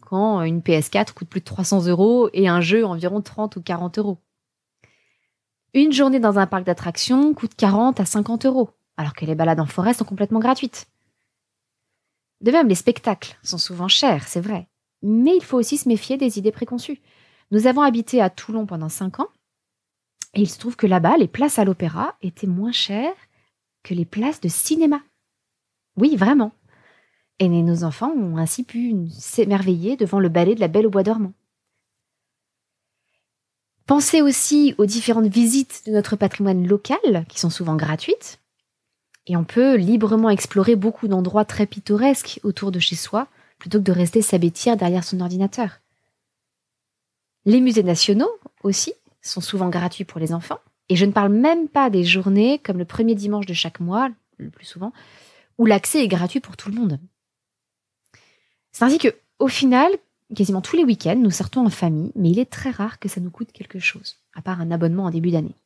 quand 0.00 0.42
une 0.42 0.60
PS4 0.60 1.12
coûte 1.12 1.28
plus 1.28 1.40
de 1.40 1.44
300 1.44 1.86
euros 1.86 2.30
et 2.32 2.48
un 2.48 2.60
jeu 2.60 2.86
environ 2.86 3.20
30 3.20 3.56
ou 3.56 3.62
40 3.62 3.98
euros. 3.98 4.18
Une 5.74 5.92
journée 5.92 6.20
dans 6.20 6.38
un 6.38 6.46
parc 6.46 6.64
d'attractions 6.64 7.34
coûte 7.34 7.54
40 7.54 8.00
à 8.00 8.06
50 8.06 8.46
euros, 8.46 8.70
alors 8.96 9.12
que 9.12 9.26
les 9.26 9.34
balades 9.34 9.60
en 9.60 9.66
forêt 9.66 9.92
sont 9.92 10.04
complètement 10.04 10.40
gratuites. 10.40 10.86
De 12.40 12.52
même, 12.52 12.68
les 12.68 12.74
spectacles 12.74 13.36
sont 13.42 13.58
souvent 13.58 13.88
chers, 13.88 14.26
c'est 14.28 14.40
vrai, 14.40 14.68
mais 15.02 15.36
il 15.36 15.42
faut 15.42 15.58
aussi 15.58 15.76
se 15.76 15.88
méfier 15.88 16.16
des 16.16 16.38
idées 16.38 16.52
préconçues. 16.52 17.02
Nous 17.50 17.66
avons 17.66 17.82
habité 17.82 18.22
à 18.22 18.30
Toulon 18.30 18.64
pendant 18.64 18.88
5 18.88 19.20
ans, 19.20 19.28
et 20.34 20.42
il 20.42 20.48
se 20.48 20.58
trouve 20.58 20.76
que 20.76 20.86
là-bas, 20.86 21.16
les 21.16 21.28
places 21.28 21.58
à 21.58 21.64
l'opéra 21.64 22.16
étaient 22.22 22.46
moins 22.46 22.72
chères 22.72 23.16
que 23.82 23.94
les 23.94 24.04
places 24.04 24.40
de 24.40 24.48
cinéma. 24.48 25.00
Oui, 25.96 26.16
vraiment. 26.16 26.52
Et 27.38 27.48
nos 27.48 27.84
enfants 27.84 28.10
ont 28.10 28.36
ainsi 28.36 28.64
pu 28.64 28.94
s'émerveiller 29.10 29.96
devant 29.96 30.20
le 30.20 30.28
ballet 30.28 30.54
de 30.54 30.60
la 30.60 30.68
Belle 30.68 30.86
au 30.86 30.90
Bois 30.90 31.02
dormant. 31.02 31.32
Pensez 33.86 34.20
aussi 34.20 34.74
aux 34.76 34.86
différentes 34.86 35.28
visites 35.28 35.84
de 35.86 35.92
notre 35.92 36.16
patrimoine 36.16 36.66
local, 36.66 37.24
qui 37.28 37.40
sont 37.40 37.48
souvent 37.48 37.76
gratuites. 37.76 38.38
Et 39.26 39.36
on 39.36 39.44
peut 39.44 39.76
librement 39.76 40.30
explorer 40.30 40.76
beaucoup 40.76 41.08
d'endroits 41.08 41.44
très 41.44 41.66
pittoresques 41.66 42.40
autour 42.42 42.70
de 42.70 42.80
chez 42.80 42.96
soi, 42.96 43.28
plutôt 43.58 43.78
que 43.78 43.84
de 43.84 43.92
rester 43.92 44.20
s'abêtir 44.20 44.76
derrière 44.76 45.04
son 45.04 45.20
ordinateur. 45.20 45.80
Les 47.44 47.60
musées 47.60 47.82
nationaux 47.82 48.30
aussi 48.62 48.92
sont 49.28 49.40
souvent 49.40 49.68
gratuits 49.68 50.04
pour 50.04 50.20
les 50.20 50.32
enfants. 50.32 50.58
Et 50.88 50.96
je 50.96 51.04
ne 51.04 51.12
parle 51.12 51.32
même 51.32 51.68
pas 51.68 51.90
des 51.90 52.04
journées 52.04 52.58
comme 52.58 52.78
le 52.78 52.84
premier 52.84 53.14
dimanche 53.14 53.46
de 53.46 53.54
chaque 53.54 53.80
mois, 53.80 54.10
le 54.38 54.50
plus 54.50 54.64
souvent, 54.64 54.92
où 55.58 55.66
l'accès 55.66 56.02
est 56.02 56.08
gratuit 56.08 56.40
pour 56.40 56.56
tout 56.56 56.70
le 56.70 56.76
monde. 56.76 56.98
C'est 58.72 58.84
ainsi 58.84 58.98
que, 58.98 59.14
au 59.38 59.48
final, 59.48 59.90
quasiment 60.34 60.60
tous 60.60 60.76
les 60.76 60.84
week-ends, 60.84 61.16
nous 61.16 61.30
sortons 61.30 61.66
en 61.66 61.70
famille, 61.70 62.12
mais 62.14 62.30
il 62.30 62.38
est 62.38 62.50
très 62.50 62.70
rare 62.70 62.98
que 62.98 63.08
ça 63.08 63.20
nous 63.20 63.30
coûte 63.30 63.52
quelque 63.52 63.78
chose, 63.78 64.16
à 64.34 64.42
part 64.42 64.60
un 64.60 64.70
abonnement 64.70 65.04
en 65.04 65.10
début 65.10 65.30
d'année. 65.30 65.56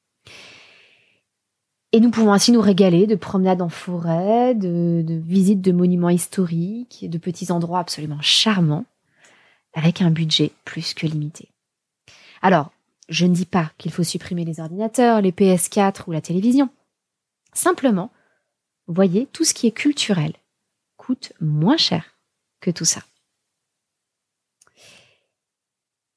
Et 1.92 2.00
nous 2.00 2.10
pouvons 2.10 2.32
ainsi 2.32 2.52
nous 2.52 2.60
régaler 2.62 3.06
de 3.06 3.16
promenades 3.16 3.60
en 3.60 3.68
forêt, 3.68 4.54
de, 4.54 5.02
de 5.06 5.14
visites 5.14 5.60
de 5.60 5.72
monuments 5.72 6.08
historiques, 6.08 7.04
de 7.08 7.18
petits 7.18 7.52
endroits 7.52 7.80
absolument 7.80 8.20
charmants, 8.22 8.86
avec 9.74 10.00
un 10.00 10.10
budget 10.10 10.52
plus 10.64 10.94
que 10.94 11.06
limité. 11.06 11.48
Alors, 12.40 12.72
je 13.12 13.26
ne 13.26 13.34
dis 13.34 13.46
pas 13.46 13.70
qu'il 13.76 13.92
faut 13.92 14.02
supprimer 14.02 14.44
les 14.44 14.58
ordinateurs, 14.58 15.20
les 15.20 15.32
PS4 15.32 16.04
ou 16.06 16.12
la 16.12 16.22
télévision. 16.22 16.70
Simplement, 17.52 18.10
voyez, 18.86 19.26
tout 19.26 19.44
ce 19.44 19.52
qui 19.52 19.66
est 19.66 19.72
culturel 19.72 20.32
coûte 20.96 21.34
moins 21.40 21.76
cher 21.76 22.16
que 22.60 22.70
tout 22.70 22.86
ça. 22.86 23.02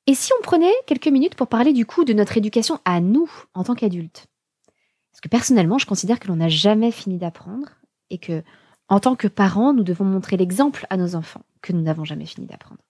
Et 0.08 0.16
si 0.16 0.32
on 0.40 0.42
prenait 0.42 0.74
quelques 0.88 1.08
minutes 1.08 1.36
pour 1.36 1.48
parler 1.48 1.74
du 1.74 1.86
coup 1.86 2.06
de 2.06 2.14
notre 2.14 2.38
éducation 2.38 2.80
à 2.86 3.02
nous 3.02 3.30
en 3.54 3.64
tant 3.66 3.76
qu'adultes? 3.76 4.28
Parce 5.12 5.20
que 5.22 5.30
personnellement, 5.30 5.78
je 5.78 5.88
considère 5.88 6.20
que 6.20 6.28
l'on 6.28 6.38
n'a 6.38 6.50
jamais 6.50 6.92
fini 6.92 7.18
d'apprendre 7.18 7.70
et 8.10 8.20
que, 8.20 8.44
en 8.88 9.00
tant 9.00 9.16
que 9.16 9.28
parents, 9.28 9.74
nous 9.74 9.84
devons 9.84 10.06
montrer 10.06 10.38
l'exemple 10.38 10.86
à 10.90 10.98
nos 10.98 11.16
enfants 11.16 11.44
que 11.62 11.74
nous 11.74 11.82
n'avons 11.82 12.06
jamais 12.06 12.26
fini 12.26 12.46
d'apprendre. 12.46 12.82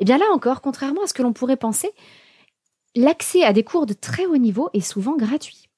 Et 0.00 0.02
eh 0.02 0.04
bien 0.04 0.18
là 0.18 0.26
encore, 0.32 0.62
contrairement 0.62 1.02
à 1.02 1.06
ce 1.06 1.14
que 1.14 1.22
l'on 1.22 1.32
pourrait 1.32 1.56
penser, 1.56 1.90
l'accès 2.94 3.44
à 3.44 3.52
des 3.52 3.64
cours 3.64 3.86
de 3.86 3.94
très 3.94 4.26
haut 4.26 4.36
niveau 4.36 4.70
est 4.72 4.80
souvent 4.80 5.16
gratuit. 5.16 5.68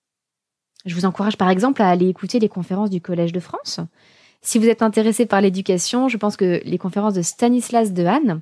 Je 0.87 0.95
vous 0.95 1.05
encourage 1.05 1.37
par 1.37 1.51
exemple 1.51 1.83
à 1.83 1.91
aller 1.91 2.09
écouter 2.09 2.39
les 2.39 2.49
conférences 2.49 2.91
du 2.91 3.01
Collège 3.01 3.33
de 3.33 3.41
France, 3.41 3.81
si 4.43 4.59
vous 4.59 4.69
êtes 4.69 4.83
intéressé 4.83 5.27
par 5.27 5.41
l'éducation, 5.41 6.09
je 6.09 6.17
pense 6.17 6.37
que 6.37 6.61
les 6.65 6.79
conférences 6.79 7.15
de 7.15 7.23
Stanislas 7.23 7.93
Dehaene 7.93 8.41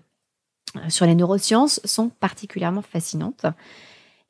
euh, 0.76 0.88
sur 0.88 1.06
les 1.06 1.14
neurosciences 1.14 1.80
sont 1.84 2.08
particulièrement 2.08 2.82
fascinantes. 2.82 3.46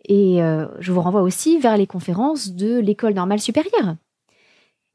Et 0.07 0.43
euh, 0.43 0.67
je 0.81 0.93
vous 0.93 1.03
renvoie 1.03 1.23
aussi 1.23 1.59
vers 1.59 1.77
les 1.77 1.87
conférences 1.87 2.53
de 2.53 2.79
l'école 2.79 3.15
normale 3.15 3.41
supérieure. 3.41 3.97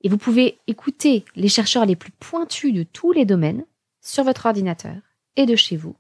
Et 0.02 0.10
vous 0.10 0.18
pouvez 0.18 0.58
écouter 0.68 1.24
les 1.36 1.48
chercheurs 1.48 1.86
les 1.86 1.96
plus 1.96 2.12
pointus 2.12 2.74
de 2.74 2.84
tous 2.84 3.12
les 3.12 3.26
domaines 3.26 3.66
sur 4.02 4.24
votre 4.24 4.48
ordinateur 4.48 4.96
et 5.36 5.46
de 5.46 5.56
chez 5.56 5.78
vous, 5.78 5.96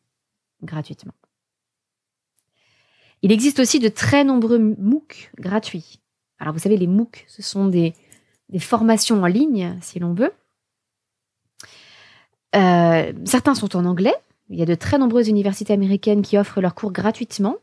gratuitement. 0.63 1.13
Il 3.23 3.31
existe 3.31 3.59
aussi 3.59 3.79
de 3.79 3.87
très 3.87 4.25
nombreux 4.25 4.59
MOOC 4.59 5.31
gratuits. 5.39 6.01
Alors 6.39 6.53
vous 6.53 6.59
savez, 6.59 6.75
les 6.75 6.87
MOOC, 6.87 7.23
ce 7.27 7.41
sont 7.41 7.67
des, 7.67 7.93
formations 8.59 9.23
en 9.23 9.27
ligne, 9.27 9.77
si 9.81 9.97
l'on 9.97 10.13
veut, 10.13 10.31
euh, 12.55 13.13
certains 13.25 13.55
sont 13.55 13.75
en 13.77 13.85
anglais. 13.85 14.13
Il 14.49 14.59
y 14.59 14.61
a 14.61 14.65
de 14.65 14.75
très 14.75 14.97
nombreuses 14.97 15.29
universités 15.29 15.73
américaines 15.73 16.21
qui 16.21 16.37
offrent 16.37 16.61
leurs 16.61 16.75
cours 16.75 16.91
gratuitement, 16.91 17.55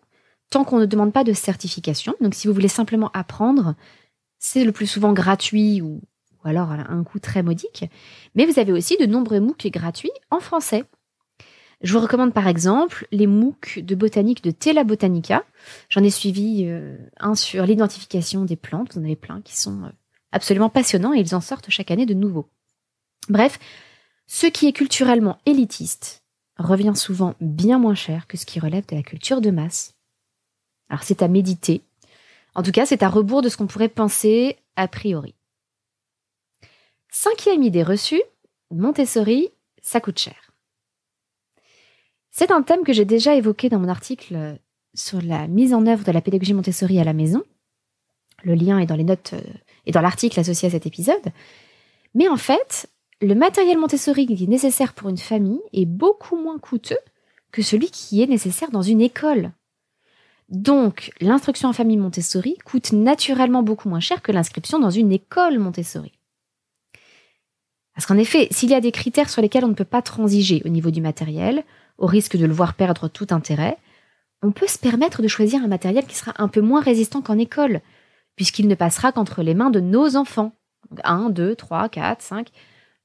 tant 0.50 0.64
qu'on 0.64 0.80
ne 0.80 0.86
demande 0.86 1.12
pas 1.12 1.24
de 1.24 1.34
certification. 1.34 2.14
Donc 2.22 2.34
si 2.34 2.48
vous 2.48 2.54
voulez 2.54 2.66
simplement 2.66 3.10
apprendre, 3.12 3.74
c'est 4.38 4.64
le 4.64 4.72
plus 4.72 4.86
souvent 4.86 5.12
gratuit 5.12 5.82
ou, 5.82 6.00
alors 6.42 6.72
à 6.72 6.90
un 6.90 7.04
coût 7.04 7.18
très 7.18 7.42
modique. 7.42 7.84
Mais 8.34 8.46
vous 8.46 8.58
avez 8.58 8.72
aussi 8.72 8.96
de 8.96 9.04
nombreux 9.04 9.40
MOOC 9.40 9.68
gratuits 9.68 10.10
en 10.30 10.40
français. 10.40 10.84
Je 11.82 11.94
vous 11.94 12.00
recommande 12.00 12.34
par 12.34 12.46
exemple 12.46 13.06
les 13.10 13.26
MOOC 13.26 13.78
de 13.78 13.94
botanique 13.94 14.44
de 14.44 14.50
Tela 14.50 14.84
Botanica. 14.84 15.44
J'en 15.88 16.02
ai 16.02 16.10
suivi 16.10 16.64
euh, 16.66 16.98
un 17.18 17.34
sur 17.34 17.64
l'identification 17.64 18.44
des 18.44 18.56
plantes. 18.56 18.92
Vous 18.92 19.00
en 19.00 19.04
avez 19.04 19.16
plein 19.16 19.40
qui 19.40 19.56
sont 19.56 19.84
euh, 19.84 19.90
absolument 20.30 20.68
passionnants 20.68 21.14
et 21.14 21.20
ils 21.20 21.34
en 21.34 21.40
sortent 21.40 21.70
chaque 21.70 21.90
année 21.90 22.04
de 22.04 22.12
nouveaux. 22.12 22.48
Bref, 23.30 23.58
ce 24.26 24.46
qui 24.46 24.66
est 24.66 24.72
culturellement 24.72 25.38
élitiste 25.46 26.22
revient 26.58 26.92
souvent 26.94 27.34
bien 27.40 27.78
moins 27.78 27.94
cher 27.94 28.26
que 28.26 28.36
ce 28.36 28.44
qui 28.44 28.60
relève 28.60 28.84
de 28.86 28.96
la 28.96 29.02
culture 29.02 29.40
de 29.40 29.50
masse. 29.50 29.94
Alors 30.90 31.02
c'est 31.02 31.22
à 31.22 31.28
méditer. 31.28 31.82
En 32.54 32.62
tout 32.62 32.72
cas, 32.72 32.84
c'est 32.84 33.02
à 33.02 33.08
rebours 33.08 33.40
de 33.40 33.48
ce 33.48 33.56
qu'on 33.56 33.66
pourrait 33.66 33.88
penser 33.88 34.58
a 34.76 34.86
priori. 34.86 35.34
Cinquième 37.10 37.62
idée 37.62 37.82
reçue, 37.82 38.22
Montessori, 38.70 39.48
ça 39.82 40.00
coûte 40.00 40.18
cher. 40.18 40.49
C'est 42.30 42.50
un 42.50 42.62
thème 42.62 42.84
que 42.84 42.92
j'ai 42.92 43.04
déjà 43.04 43.34
évoqué 43.34 43.68
dans 43.68 43.78
mon 43.78 43.88
article 43.88 44.58
sur 44.94 45.20
la 45.22 45.48
mise 45.48 45.74
en 45.74 45.86
œuvre 45.86 46.04
de 46.04 46.12
la 46.12 46.20
pédagogie 46.20 46.54
Montessori 46.54 46.98
à 47.00 47.04
la 47.04 47.12
maison. 47.12 47.42
Le 48.42 48.54
lien 48.54 48.78
est 48.78 48.86
dans 48.86 48.96
les 48.96 49.04
notes 49.04 49.34
et 49.86 49.92
dans 49.92 50.00
l'article 50.00 50.40
associé 50.40 50.68
à 50.68 50.70
cet 50.70 50.86
épisode. 50.86 51.32
Mais 52.14 52.28
en 52.28 52.36
fait, 52.36 52.88
le 53.20 53.34
matériel 53.34 53.78
Montessori 53.78 54.26
qui 54.26 54.44
est 54.44 54.48
nécessaire 54.48 54.94
pour 54.94 55.08
une 55.08 55.18
famille 55.18 55.60
est 55.72 55.86
beaucoup 55.86 56.36
moins 56.36 56.58
coûteux 56.58 56.98
que 57.52 57.62
celui 57.62 57.90
qui 57.90 58.22
est 58.22 58.26
nécessaire 58.26 58.70
dans 58.70 58.82
une 58.82 59.00
école. 59.00 59.52
Donc, 60.48 61.12
l'instruction 61.20 61.68
en 61.68 61.72
famille 61.72 61.96
Montessori 61.96 62.56
coûte 62.64 62.92
naturellement 62.92 63.62
beaucoup 63.62 63.88
moins 63.88 64.00
cher 64.00 64.22
que 64.22 64.32
l'inscription 64.32 64.78
dans 64.78 64.90
une 64.90 65.12
école 65.12 65.58
Montessori. 65.58 66.12
Parce 67.94 68.06
qu'en 68.06 68.16
effet, 68.16 68.48
s'il 68.50 68.70
y 68.70 68.74
a 68.74 68.80
des 68.80 68.92
critères 68.92 69.30
sur 69.30 69.42
lesquels 69.42 69.64
on 69.64 69.68
ne 69.68 69.74
peut 69.74 69.84
pas 69.84 70.02
transiger 70.02 70.62
au 70.64 70.68
niveau 70.68 70.90
du 70.90 71.00
matériel, 71.00 71.64
au 72.00 72.06
risque 72.06 72.36
de 72.36 72.46
le 72.46 72.52
voir 72.52 72.74
perdre 72.74 73.08
tout 73.08 73.28
intérêt, 73.30 73.78
on 74.42 74.52
peut 74.52 74.66
se 74.66 74.78
permettre 74.78 75.22
de 75.22 75.28
choisir 75.28 75.62
un 75.62 75.68
matériel 75.68 76.06
qui 76.06 76.16
sera 76.16 76.32
un 76.38 76.48
peu 76.48 76.60
moins 76.60 76.80
résistant 76.80 77.22
qu'en 77.22 77.38
école, 77.38 77.80
puisqu'il 78.36 78.66
ne 78.68 78.74
passera 78.74 79.12
qu'entre 79.12 79.42
les 79.42 79.54
mains 79.54 79.70
de 79.70 79.80
nos 79.80 80.16
enfants. 80.16 80.52
1, 81.04 81.30
2, 81.30 81.54
3, 81.54 81.88
4, 81.90 82.22
5, 82.22 82.48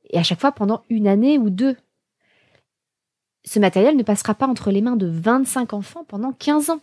et 0.10 0.18
à 0.18 0.24
chaque 0.24 0.40
fois 0.40 0.54
pendant 0.54 0.84
une 0.90 1.08
année 1.08 1.38
ou 1.38 1.50
deux. 1.50 1.76
Ce 3.44 3.60
matériel 3.60 3.96
ne 3.96 4.04
passera 4.04 4.34
pas 4.34 4.48
entre 4.48 4.72
les 4.72 4.82
mains 4.82 4.96
de 4.96 5.08
25 5.08 5.74
enfants 5.74 6.04
pendant 6.06 6.32
15 6.32 6.72
ans. 6.72 6.82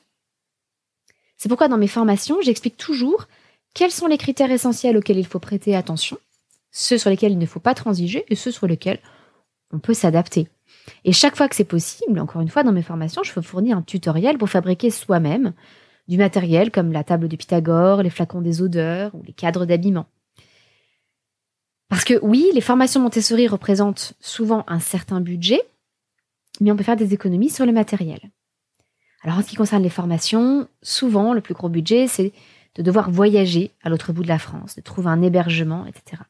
C'est 1.37 1.49
pourquoi 1.49 1.67
dans 1.67 1.79
mes 1.79 1.89
formations, 1.89 2.41
j'explique 2.41 2.77
toujours 2.77 3.27
quels 3.75 3.91
sont 3.91 4.07
les 4.07 4.19
critères 4.19 4.53
essentiels 4.53 4.97
auxquels 4.97 5.19
il 5.19 5.27
faut 5.27 5.41
prêter 5.41 5.75
attention, 5.75 6.19
ceux 6.71 6.99
sur 6.99 7.11
lesquels 7.11 7.33
il 7.33 7.39
ne 7.39 7.47
faut 7.47 7.59
pas 7.59 7.75
transiger 7.75 8.25
et 8.29 8.37
ceux 8.37 8.53
sur 8.53 8.67
lesquels 8.67 9.01
on 9.73 9.81
peut 9.81 9.95
s'adapter. 9.95 10.49
Et 11.05 11.13
chaque 11.13 11.37
fois 11.37 11.49
que 11.49 11.57
c'est 11.57 11.65
possible, 11.65 12.19
encore 12.19 12.43
une 12.43 12.49
fois, 12.49 12.63
dans 12.63 12.73
mes 12.73 12.83
formations, 12.83 13.23
je 13.23 13.33
fournir 13.41 13.77
un 13.77 13.83
tutoriel 13.83 14.39
pour 14.39 14.49
fabriquer 14.49 14.91
soi-même 14.91 15.53
du 16.09 16.17
matériel 16.17 16.71
comme 16.71 16.93
la 16.93 17.05
table 17.05 17.29
de 17.29 17.37
Pythagore, 17.37 18.03
les 18.03 18.11
flacons 18.11 18.41
des 18.41 18.63
odeurs 18.63 19.15
ou 19.15 19.23
les 19.23 19.33
cadres 19.33 19.67
d'habillement. 19.67 20.07
Parce 21.89 22.05
que 22.05 22.19
oui, 22.23 22.51
les 22.55 22.61
formations 22.61 23.01
Montessori 23.01 23.47
représentent 23.47 24.15
souvent 24.19 24.65
un 24.67 24.81
certain 24.81 25.21
budget, 25.21 25.61
mais 26.61 26.73
on 26.73 26.77
peut 26.77 26.85
faire 26.85 26.97
des 26.97 27.13
économies 27.13 27.51
sur 27.51 27.67
le 27.67 27.73
matériel. 27.73 28.21
Alors 29.23 29.39
en 29.39 29.43
ce 29.43 29.49
qui 29.49 29.57
concerne 29.57 29.83
les 29.83 29.91
formations, 29.91 30.69
souvent 30.83 31.33
le 31.33 31.41
plus 31.41 31.55
gros 31.55 31.69
budget, 31.69 32.07
c'est 32.09 32.33
de 32.75 32.83
devoir 32.83 33.11
voyager 33.11 33.71
à 33.83 33.91
l'autre 33.91 34.13
bout 34.13 34.23
de 34.23 34.29
la 34.29 34.39
France, 34.39 34.75
de 34.75 34.81
trouver 34.81 35.09
un 35.09 35.23
hébergement, 35.23 35.87
etc. 35.87 36.23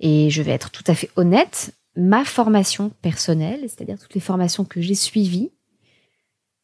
Et 0.00 0.30
je 0.30 0.42
vais 0.42 0.52
être 0.52 0.70
tout 0.70 0.84
à 0.86 0.94
fait 0.94 1.10
honnête, 1.16 1.74
ma 1.96 2.24
formation 2.24 2.90
personnelle, 3.02 3.60
c'est-à-dire 3.62 3.98
toutes 3.98 4.14
les 4.14 4.20
formations 4.20 4.64
que 4.64 4.80
j'ai 4.80 4.94
suivies, 4.94 5.52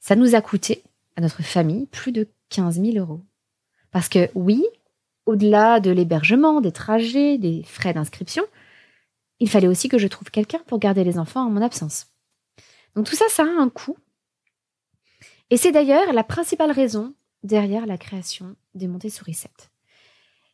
ça 0.01 0.17
nous 0.17 0.35
a 0.35 0.41
coûté, 0.41 0.83
à 1.17 1.21
notre 1.21 1.43
famille, 1.43 1.87
plus 1.87 2.13
de 2.13 2.29
15 2.51 2.81
000 2.81 2.97
euros. 2.97 3.21
Parce 3.91 4.09
que 4.09 4.31
oui, 4.35 4.65
au-delà 5.27 5.81
de 5.81 5.91
l'hébergement, 5.91 6.61
des 6.61 6.73
trajets, 6.73 7.39
des 7.39 7.63
frais 7.65 7.93
d'inscription, 7.93 8.45
il 9.41 9.51
fallait 9.51 9.69
aussi 9.69 9.89
que 9.89 9.99
je 9.99 10.09
trouve 10.09 10.31
quelqu'un 10.31 10.61
pour 10.67 10.79
garder 10.79 11.05
les 11.05 11.19
enfants 11.19 11.47
en 11.47 11.51
mon 11.51 11.63
absence. 11.63 12.07
Donc 12.95 13.07
tout 13.07 13.15
ça, 13.15 13.27
ça 13.29 13.45
a 13.45 13.47
un 13.47 13.69
coût. 13.69 13.97
Et 15.51 15.57
c'est 15.57 15.73
d'ailleurs 15.73 16.13
la 16.13 16.25
principale 16.25 16.73
raison 16.73 17.15
derrière 17.43 17.87
la 17.87 17.99
création 17.99 18.57
des 18.75 18.89
Montessori 18.89 19.35
7. 19.35 19.71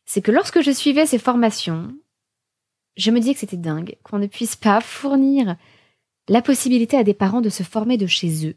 C'est 0.05 0.21
que 0.21 0.31
lorsque 0.31 0.61
je 0.61 0.71
suivais 0.71 1.05
ces 1.05 1.17
formations, 1.17 1.95
je 2.97 3.11
me 3.11 3.19
disais 3.19 3.33
que 3.33 3.39
c'était 3.39 3.57
dingue 3.57 3.97
qu'on 4.03 4.19
ne 4.19 4.27
puisse 4.27 4.55
pas 4.55 4.81
fournir 4.81 5.55
la 6.27 6.41
possibilité 6.41 6.97
à 6.97 7.03
des 7.03 7.13
parents 7.13 7.41
de 7.41 7.49
se 7.49 7.63
former 7.63 7.97
de 7.97 8.07
chez 8.07 8.47
eux, 8.47 8.55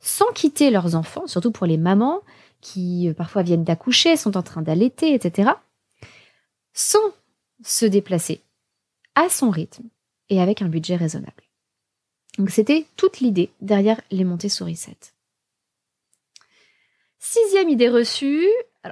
sans 0.00 0.30
quitter 0.32 0.70
leurs 0.70 0.94
enfants, 0.94 1.26
surtout 1.26 1.52
pour 1.52 1.66
les 1.66 1.76
mamans 1.76 2.22
qui 2.60 3.08
euh, 3.08 3.14
parfois 3.14 3.42
viennent 3.42 3.64
d'accoucher, 3.64 4.16
sont 4.16 4.36
en 4.36 4.42
train 4.42 4.62
d'allaiter, 4.62 5.14
etc., 5.14 5.50
sans 6.72 6.98
se 7.62 7.86
déplacer 7.86 8.42
à 9.14 9.28
son 9.28 9.50
rythme 9.50 9.88
et 10.28 10.40
avec 10.40 10.62
un 10.62 10.68
budget 10.68 10.96
raisonnable. 10.96 11.44
Donc 12.38 12.50
c'était 12.50 12.86
toute 12.96 13.20
l'idée 13.20 13.50
derrière 13.60 14.00
les 14.10 14.24
Montessori 14.24 14.76
7. 14.76 15.14
Sixième 17.18 17.70
idée 17.70 17.88
reçue, 17.88 18.46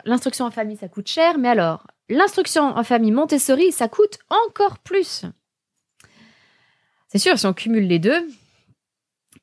l'instruction 0.04 0.46
en 0.46 0.50
famille 0.50 0.76
ça 0.76 0.88
coûte 0.88 1.08
cher, 1.08 1.38
mais 1.38 1.48
alors 1.48 1.86
l'instruction 2.08 2.62
en 2.62 2.84
famille 2.84 3.12
Montessori 3.12 3.72
ça 3.72 3.88
coûte 3.88 4.18
encore 4.28 4.78
plus. 4.78 5.24
C'est 7.08 7.18
sûr, 7.18 7.38
si 7.38 7.46
on 7.46 7.52
cumule 7.52 7.86
les 7.86 7.98
deux. 7.98 8.28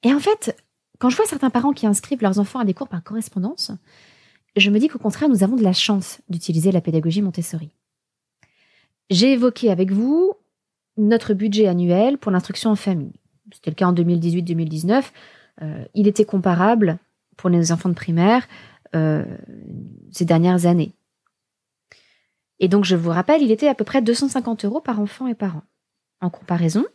Et 0.03 0.13
en 0.13 0.19
fait, 0.19 0.57
quand 0.99 1.09
je 1.09 1.15
vois 1.15 1.25
certains 1.25 1.49
parents 1.49 1.73
qui 1.73 1.87
inscrivent 1.87 2.21
leurs 2.21 2.39
enfants 2.39 2.59
à 2.59 2.65
des 2.65 2.73
cours 2.73 2.89
par 2.89 3.03
correspondance, 3.03 3.71
je 4.57 4.69
me 4.69 4.79
dis 4.79 4.89
qu'au 4.89 4.99
contraire, 4.99 5.29
nous 5.29 5.43
avons 5.43 5.55
de 5.55 5.63
la 5.63 5.73
chance 5.73 6.19
d'utiliser 6.27 6.71
la 6.71 6.81
pédagogie 6.81 7.21
Montessori. 7.21 7.69
J'ai 9.09 9.31
évoqué 9.31 9.71
avec 9.71 9.91
vous 9.91 10.33
notre 10.97 11.33
budget 11.33 11.67
annuel 11.67 12.17
pour 12.17 12.31
l'instruction 12.31 12.71
en 12.71 12.75
famille 12.75 13.13
c'était 13.53 13.71
le 13.71 13.75
cas 13.75 13.87
en 13.87 13.93
2018-2019, 13.93 15.03
euh, 15.61 15.85
il 15.93 16.07
était 16.07 16.25
comparable 16.25 16.97
pour 17.37 17.49
les 17.49 17.71
enfants 17.71 17.89
de 17.89 17.93
primaire 17.93 18.47
euh, 18.95 19.23
ces 20.11 20.25
dernières 20.25 20.65
années. 20.65 20.93
Et 22.61 22.67
donc, 22.67 22.85
je 22.85 22.95
vous 22.95 23.09
rappelle, 23.09 23.41
il 23.41 23.51
était 23.51 23.67
à 23.67 23.75
peu 23.75 23.83
près 23.83 24.03
250 24.03 24.65
euros 24.65 24.79
par 24.81 24.99
enfant 24.99 25.27
et 25.27 25.33
par 25.33 25.57
an. 25.57 25.63
En 26.21 26.29
comparaison, 26.29 26.85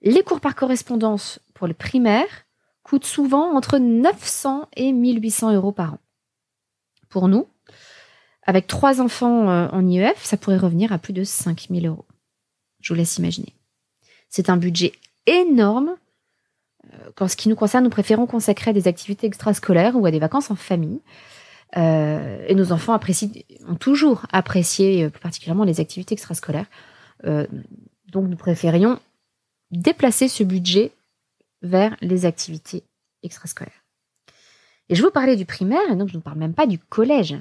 les 0.00 0.22
cours 0.22 0.40
par 0.40 0.56
correspondance 0.56 1.40
pour 1.52 1.66
le 1.66 1.74
primaire 1.74 2.46
coûtent 2.82 3.04
souvent 3.04 3.54
entre 3.54 3.76
900 3.76 4.66
et 4.76 4.92
1800 4.92 5.52
euros 5.52 5.72
par 5.72 5.92
an. 5.92 5.98
Pour 7.10 7.28
nous, 7.28 7.46
avec 8.42 8.66
trois 8.66 9.02
enfants 9.02 9.50
euh, 9.50 9.68
en 9.72 9.86
IEF, 9.86 10.24
ça 10.24 10.38
pourrait 10.38 10.56
revenir 10.56 10.90
à 10.90 10.98
plus 10.98 11.12
de 11.12 11.22
5000 11.22 11.86
euros. 11.86 12.06
Je 12.80 12.94
vous 12.94 12.98
laisse 12.98 13.18
imaginer. 13.18 13.54
C'est 14.30 14.48
un 14.48 14.56
budget 14.56 14.92
énorme. 15.26 15.96
Euh, 16.94 17.10
qu'en 17.14 17.28
ce 17.28 17.36
qui 17.36 17.50
nous 17.50 17.56
concerne, 17.56 17.84
nous 17.84 17.90
préférons 17.90 18.26
consacrer 18.26 18.70
à 18.70 18.72
des 18.72 18.88
activités 18.88 19.26
extrascolaires 19.26 19.96
ou 19.96 20.06
à 20.06 20.10
des 20.10 20.18
vacances 20.18 20.50
en 20.50 20.56
famille. 20.56 21.02
Euh, 21.76 22.44
et 22.48 22.54
nos 22.54 22.72
enfants 22.72 22.94
apprécient, 22.94 23.30
ont 23.68 23.74
toujours 23.74 24.26
apprécié 24.32 25.04
euh, 25.04 25.10
plus 25.10 25.20
particulièrement 25.20 25.64
les 25.64 25.80
activités 25.80 26.14
extrascolaires. 26.14 26.66
donc 27.24 28.28
nous 28.28 28.36
préférions 28.36 28.98
déplacer 29.70 30.28
ce 30.28 30.44
budget 30.44 30.92
vers 31.60 31.96
les 32.00 32.24
activités 32.24 32.84
extrascolaires. 33.22 33.84
Et 34.88 34.94
je 34.94 35.02
vous 35.02 35.10
parlais 35.10 35.36
du 35.36 35.44
primaire, 35.44 35.90
et 35.90 35.96
donc 35.96 36.08
je 36.08 36.16
ne 36.16 36.22
parle 36.22 36.38
même 36.38 36.54
pas 36.54 36.66
du 36.66 36.78
collège. 36.78 37.36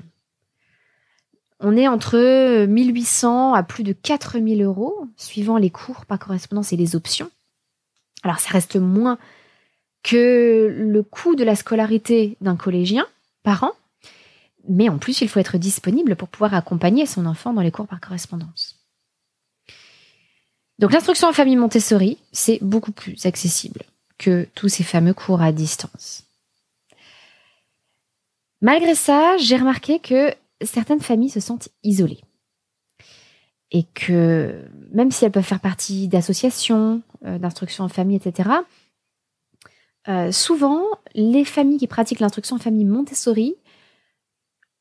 On 1.60 1.76
est 1.76 1.88
entre 1.88 2.66
1800 2.66 3.54
à 3.54 3.64
plus 3.64 3.84
de 3.84 3.94
4000 3.94 4.62
euros, 4.62 5.08
suivant 5.16 5.58
les 5.58 5.70
cours 5.70 6.06
par 6.06 6.20
correspondance 6.20 6.74
et 6.74 6.78
les 6.78 6.96
options. 6.96 7.32
Alors 8.24 8.40
ça 8.40 8.50
reste 8.50 8.76
moins 8.76 9.18
que 10.04 10.74
le 10.78 11.04
coût 11.04 11.36
de 11.36 11.44
la 11.44 11.56
scolarité 11.56 12.38
d'un 12.42 12.56
collégien 12.56 13.08
par 13.44 13.64
an, 13.64 13.72
mais 14.68 14.90
en 14.90 14.98
plus 14.98 15.22
il 15.22 15.30
faut 15.30 15.40
être 15.40 15.58
disponible 15.58 16.16
pour 16.16 16.28
pouvoir 16.28 16.54
accompagner 16.54 17.06
son 17.06 17.26
enfant 17.26 17.54
dans 17.54 17.62
les 17.62 17.72
cours 17.72 17.88
par 17.88 18.00
correspondance. 18.00 18.76
Donc 20.80 20.94
l'instruction 20.94 21.28
en 21.28 21.34
famille 21.34 21.56
Montessori, 21.56 22.18
c'est 22.32 22.60
beaucoup 22.62 22.92
plus 22.92 23.26
accessible 23.26 23.82
que 24.18 24.48
tous 24.56 24.70
ces 24.70 24.84
fameux 24.84 25.14
cours 25.14 25.42
à 25.42 25.52
distance. 25.52 26.24
Malgré 28.62 28.96
ça, 28.96 29.38
j'ai 29.38 29.58
remarqué 29.58 30.00
que 30.00 30.34
certaines 30.62 31.00
familles 31.00 31.30
se 31.30 31.40
sentent 31.40 31.70
isolées 31.84 32.22
et 33.72 33.84
que 33.84 34.66
même 34.92 35.12
si 35.12 35.26
elles 35.26 35.32
peuvent 35.32 35.44
faire 35.44 35.60
partie 35.60 36.08
d'associations, 36.08 37.02
euh, 37.26 37.38
d'instruction 37.38 37.84
en 37.84 37.90
famille, 37.90 38.18
etc., 38.18 38.50
euh, 40.08 40.32
souvent, 40.32 40.84
les 41.16 41.44
familles 41.44 41.80
qui 41.80 41.88
pratiquent 41.88 42.22
l'instruction 42.22 42.56
en 42.56 42.60
famille 42.60 42.86
Montessori 42.86 43.56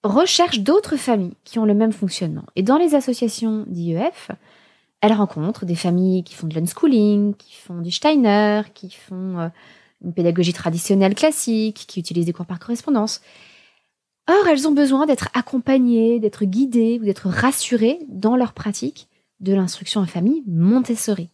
recherchent 0.03 0.61
d'autres 0.61 0.97
familles 0.97 1.37
qui 1.45 1.59
ont 1.59 1.65
le 1.65 1.75
même 1.75 1.93
fonctionnement. 1.93 2.45
Et 2.55 2.63
dans 2.63 2.77
les 2.77 2.95
associations 2.95 3.65
d'IEF, 3.67 4.31
elles 5.01 5.13
rencontrent 5.13 5.67
des 5.67 5.75
familles 5.75 6.25
qui 6.25 6.35
font 6.35 6.47
de 6.47 6.55
l'unschooling, 6.55 7.35
qui 7.35 7.55
font 7.55 7.81
du 7.81 7.91
Steiner, 7.91 8.63
qui 8.75 8.91
font 8.91 9.39
euh, 9.39 9.49
une 10.05 10.13
pédagogie 10.13 10.53
traditionnelle 10.53 11.15
classique, 11.15 11.85
qui 11.87 12.01
utilisent 12.01 12.27
des 12.27 12.33
cours 12.33 12.47
par 12.47 12.59
correspondance. 12.59 13.21
Or, 14.29 14.49
elles 14.49 14.67
ont 14.67 14.73
besoin 14.73 15.07
d'être 15.07 15.29
accompagnées, 15.35 16.19
d'être 16.19 16.45
guidées 16.45 16.99
ou 17.01 17.05
d'être 17.05 17.29
rassurées 17.29 18.01
dans 18.09 18.37
leur 18.37 18.53
pratique 18.53 19.09
de 19.41 19.55
l'instruction 19.55 20.01
en 20.01 20.07
famille 20.07 20.43
Montessori. 20.47 21.31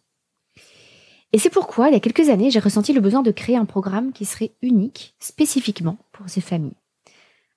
Et 1.31 1.39
c'est 1.39 1.49
pourquoi, 1.49 1.89
il 1.89 1.93
y 1.93 1.97
a 1.97 1.99
quelques 1.99 2.29
années, 2.29 2.51
j'ai 2.51 2.59
ressenti 2.59 2.93
le 2.93 3.01
besoin 3.01 3.23
de 3.23 3.31
créer 3.31 3.57
un 3.57 3.65
programme 3.65 4.11
qui 4.11 4.25
serait 4.25 4.51
unique, 4.61 5.15
spécifiquement 5.19 5.97
pour 6.11 6.29
ces 6.29 6.41
familles. 6.41 6.75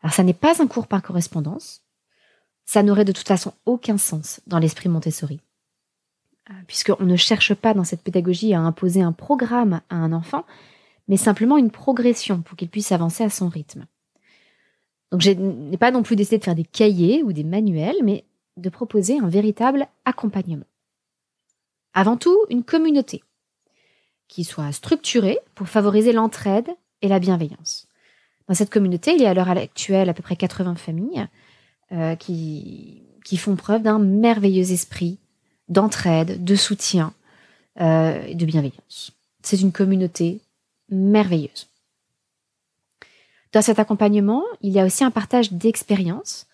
Alors, 0.02 0.12
ça 0.12 0.22
n'est 0.22 0.34
pas 0.34 0.62
un 0.62 0.66
cours 0.66 0.86
par 0.86 1.02
correspondance. 1.02 1.82
Ça 2.64 2.82
n'aurait 2.82 3.04
de 3.04 3.12
toute 3.12 3.28
façon 3.28 3.54
aucun 3.64 3.98
sens 3.98 4.40
dans 4.46 4.58
l'esprit 4.58 4.88
Montessori. 4.88 5.40
Euh, 6.50 6.54
puisqu'on 6.66 7.04
ne 7.04 7.16
cherche 7.16 7.54
pas 7.54 7.74
dans 7.74 7.84
cette 7.84 8.02
pédagogie 8.02 8.54
à 8.54 8.60
imposer 8.60 9.02
un 9.02 9.12
programme 9.12 9.80
à 9.90 9.96
un 9.96 10.12
enfant, 10.12 10.44
mais 11.08 11.16
simplement 11.16 11.58
une 11.58 11.70
progression 11.70 12.42
pour 12.42 12.56
qu'il 12.56 12.68
puisse 12.68 12.92
avancer 12.92 13.24
à 13.24 13.30
son 13.30 13.48
rythme. 13.48 13.86
Donc 15.10 15.20
je 15.20 15.30
n'ai 15.30 15.76
pas 15.76 15.90
non 15.90 16.02
plus 16.02 16.16
décidé 16.16 16.38
de 16.38 16.44
faire 16.44 16.54
des 16.54 16.64
cahiers 16.64 17.22
ou 17.22 17.32
des 17.32 17.44
manuels, 17.44 17.96
mais 18.02 18.24
de 18.56 18.68
proposer 18.68 19.18
un 19.18 19.28
véritable 19.28 19.88
accompagnement. 20.04 20.66
Avant 21.94 22.16
tout, 22.16 22.38
une 22.50 22.64
communauté 22.64 23.22
qui 24.28 24.44
soit 24.44 24.72
structurée 24.72 25.38
pour 25.54 25.68
favoriser 25.68 26.12
l'entraide 26.12 26.68
et 27.02 27.08
la 27.08 27.18
bienveillance. 27.18 27.85
Dans 28.48 28.54
cette 28.54 28.70
communauté, 28.70 29.12
il 29.14 29.20
y 29.20 29.26
a 29.26 29.30
à 29.30 29.34
l'heure 29.34 29.50
actuelle 29.50 30.08
à 30.08 30.14
peu 30.14 30.22
près 30.22 30.36
80 30.36 30.76
familles 30.76 31.26
euh, 31.92 32.14
qui, 32.16 33.02
qui 33.24 33.36
font 33.36 33.56
preuve 33.56 33.82
d'un 33.82 33.98
merveilleux 33.98 34.72
esprit 34.72 35.18
d'entraide, 35.68 36.44
de 36.44 36.54
soutien 36.54 37.12
euh, 37.80 38.22
et 38.24 38.34
de 38.34 38.46
bienveillance. 38.46 39.12
C'est 39.42 39.60
une 39.60 39.72
communauté 39.72 40.40
merveilleuse. 40.90 41.68
Dans 43.52 43.62
cet 43.62 43.78
accompagnement, 43.78 44.44
il 44.60 44.72
y 44.72 44.80
a 44.80 44.84
aussi 44.84 45.02
un 45.02 45.10
partage 45.10 45.52
d'expériences 45.52 46.46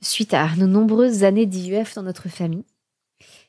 suite 0.00 0.34
à 0.34 0.54
nos 0.56 0.66
nombreuses 0.66 1.24
années 1.24 1.46
d'IUF 1.46 1.94
dans 1.94 2.02
notre 2.02 2.28
famille, 2.28 2.64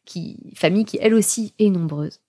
qui, 0.05 0.53
famille 0.55 0.85
qui 0.85 0.97
elle 1.01 1.13
aussi 1.13 1.53
est 1.59 1.69
nombreuse. 1.69 2.19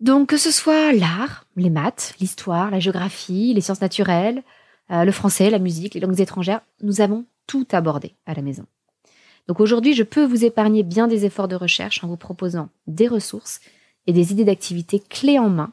Donc 0.00 0.28
que 0.28 0.36
ce 0.36 0.50
soit 0.50 0.92
l'art, 0.92 1.46
les 1.56 1.70
maths, 1.70 2.14
l'histoire, 2.20 2.70
la 2.70 2.80
géographie, 2.80 3.54
les 3.54 3.60
sciences 3.60 3.80
naturelles, 3.80 4.42
euh, 4.90 5.04
le 5.04 5.12
français, 5.12 5.50
la 5.50 5.58
musique, 5.58 5.94
les 5.94 6.00
langues 6.00 6.20
étrangères, 6.20 6.60
nous 6.82 7.00
avons 7.00 7.24
tout 7.46 7.66
abordé 7.72 8.14
à 8.26 8.34
la 8.34 8.42
maison. 8.42 8.66
Donc 9.48 9.60
aujourd'hui, 9.60 9.94
je 9.94 10.02
peux 10.02 10.24
vous 10.24 10.44
épargner 10.44 10.82
bien 10.82 11.06
des 11.06 11.24
efforts 11.24 11.48
de 11.48 11.56
recherche 11.56 12.02
en 12.02 12.08
vous 12.08 12.16
proposant 12.16 12.68
des 12.86 13.08
ressources 13.08 13.60
et 14.06 14.12
des 14.12 14.32
idées 14.32 14.44
d'activités 14.44 15.00
clés 15.00 15.38
en 15.38 15.48
main 15.48 15.72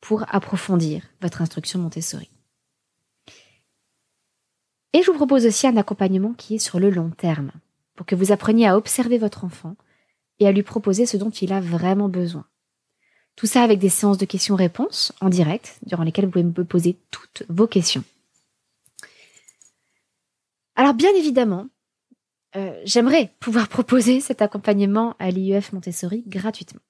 pour 0.00 0.24
approfondir 0.28 1.02
votre 1.20 1.42
instruction 1.42 1.78
Montessori. 1.78 2.28
Et 4.92 5.02
je 5.02 5.10
vous 5.10 5.16
propose 5.16 5.46
aussi 5.46 5.66
un 5.66 5.76
accompagnement 5.76 6.34
qui 6.34 6.56
est 6.56 6.58
sur 6.58 6.78
le 6.78 6.90
long 6.90 7.10
terme, 7.10 7.52
pour 7.96 8.04
que 8.04 8.14
vous 8.14 8.30
appreniez 8.30 8.66
à 8.66 8.76
observer 8.76 9.16
votre 9.16 9.44
enfant 9.44 9.76
et 10.38 10.46
à 10.46 10.52
lui 10.52 10.62
proposer 10.62 11.06
ce 11.06 11.16
dont 11.16 11.30
il 11.30 11.52
a 11.52 11.60
vraiment 11.60 12.08
besoin. 12.08 12.44
Tout 13.36 13.46
ça 13.46 13.62
avec 13.62 13.78
des 13.78 13.88
séances 13.88 14.18
de 14.18 14.26
questions-réponses 14.26 15.12
en 15.20 15.28
direct, 15.28 15.78
durant 15.86 16.02
lesquelles 16.02 16.26
vous 16.26 16.32
pouvez 16.32 16.44
me 16.44 16.64
poser 16.64 16.96
toutes 17.10 17.44
vos 17.48 17.66
questions. 17.66 18.04
Alors 20.76 20.94
bien 20.94 21.14
évidemment, 21.14 21.68
euh, 22.56 22.78
j'aimerais 22.84 23.32
pouvoir 23.40 23.68
proposer 23.76 24.20
cet 24.20 24.42
accompagnement 24.42 25.16
à 25.18 25.30
l'IEF 25.30 25.72
Montessori 25.72 26.24
gratuitement. 26.26 26.80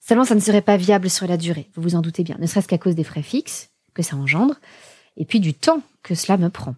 Seulement, 0.00 0.24
ça 0.24 0.34
ne 0.34 0.40
serait 0.40 0.60
pas 0.60 0.76
viable 0.76 1.08
sur 1.08 1.26
la 1.26 1.38
durée, 1.38 1.70
vous 1.74 1.82
vous 1.82 1.94
en 1.94 2.02
doutez 2.02 2.24
bien, 2.24 2.36
ne 2.38 2.46
serait-ce 2.46 2.68
qu'à 2.68 2.78
cause 2.78 2.94
des 2.94 3.04
frais 3.04 3.22
fixes 3.22 3.70
que 3.94 4.02
ça 4.02 4.16
engendre, 4.16 4.56
et 5.16 5.24
puis 5.24 5.40
du 5.40 5.54
temps 5.54 5.82
que 6.02 6.14
cela 6.14 6.36
me 6.36 6.50
prend. 6.50 6.74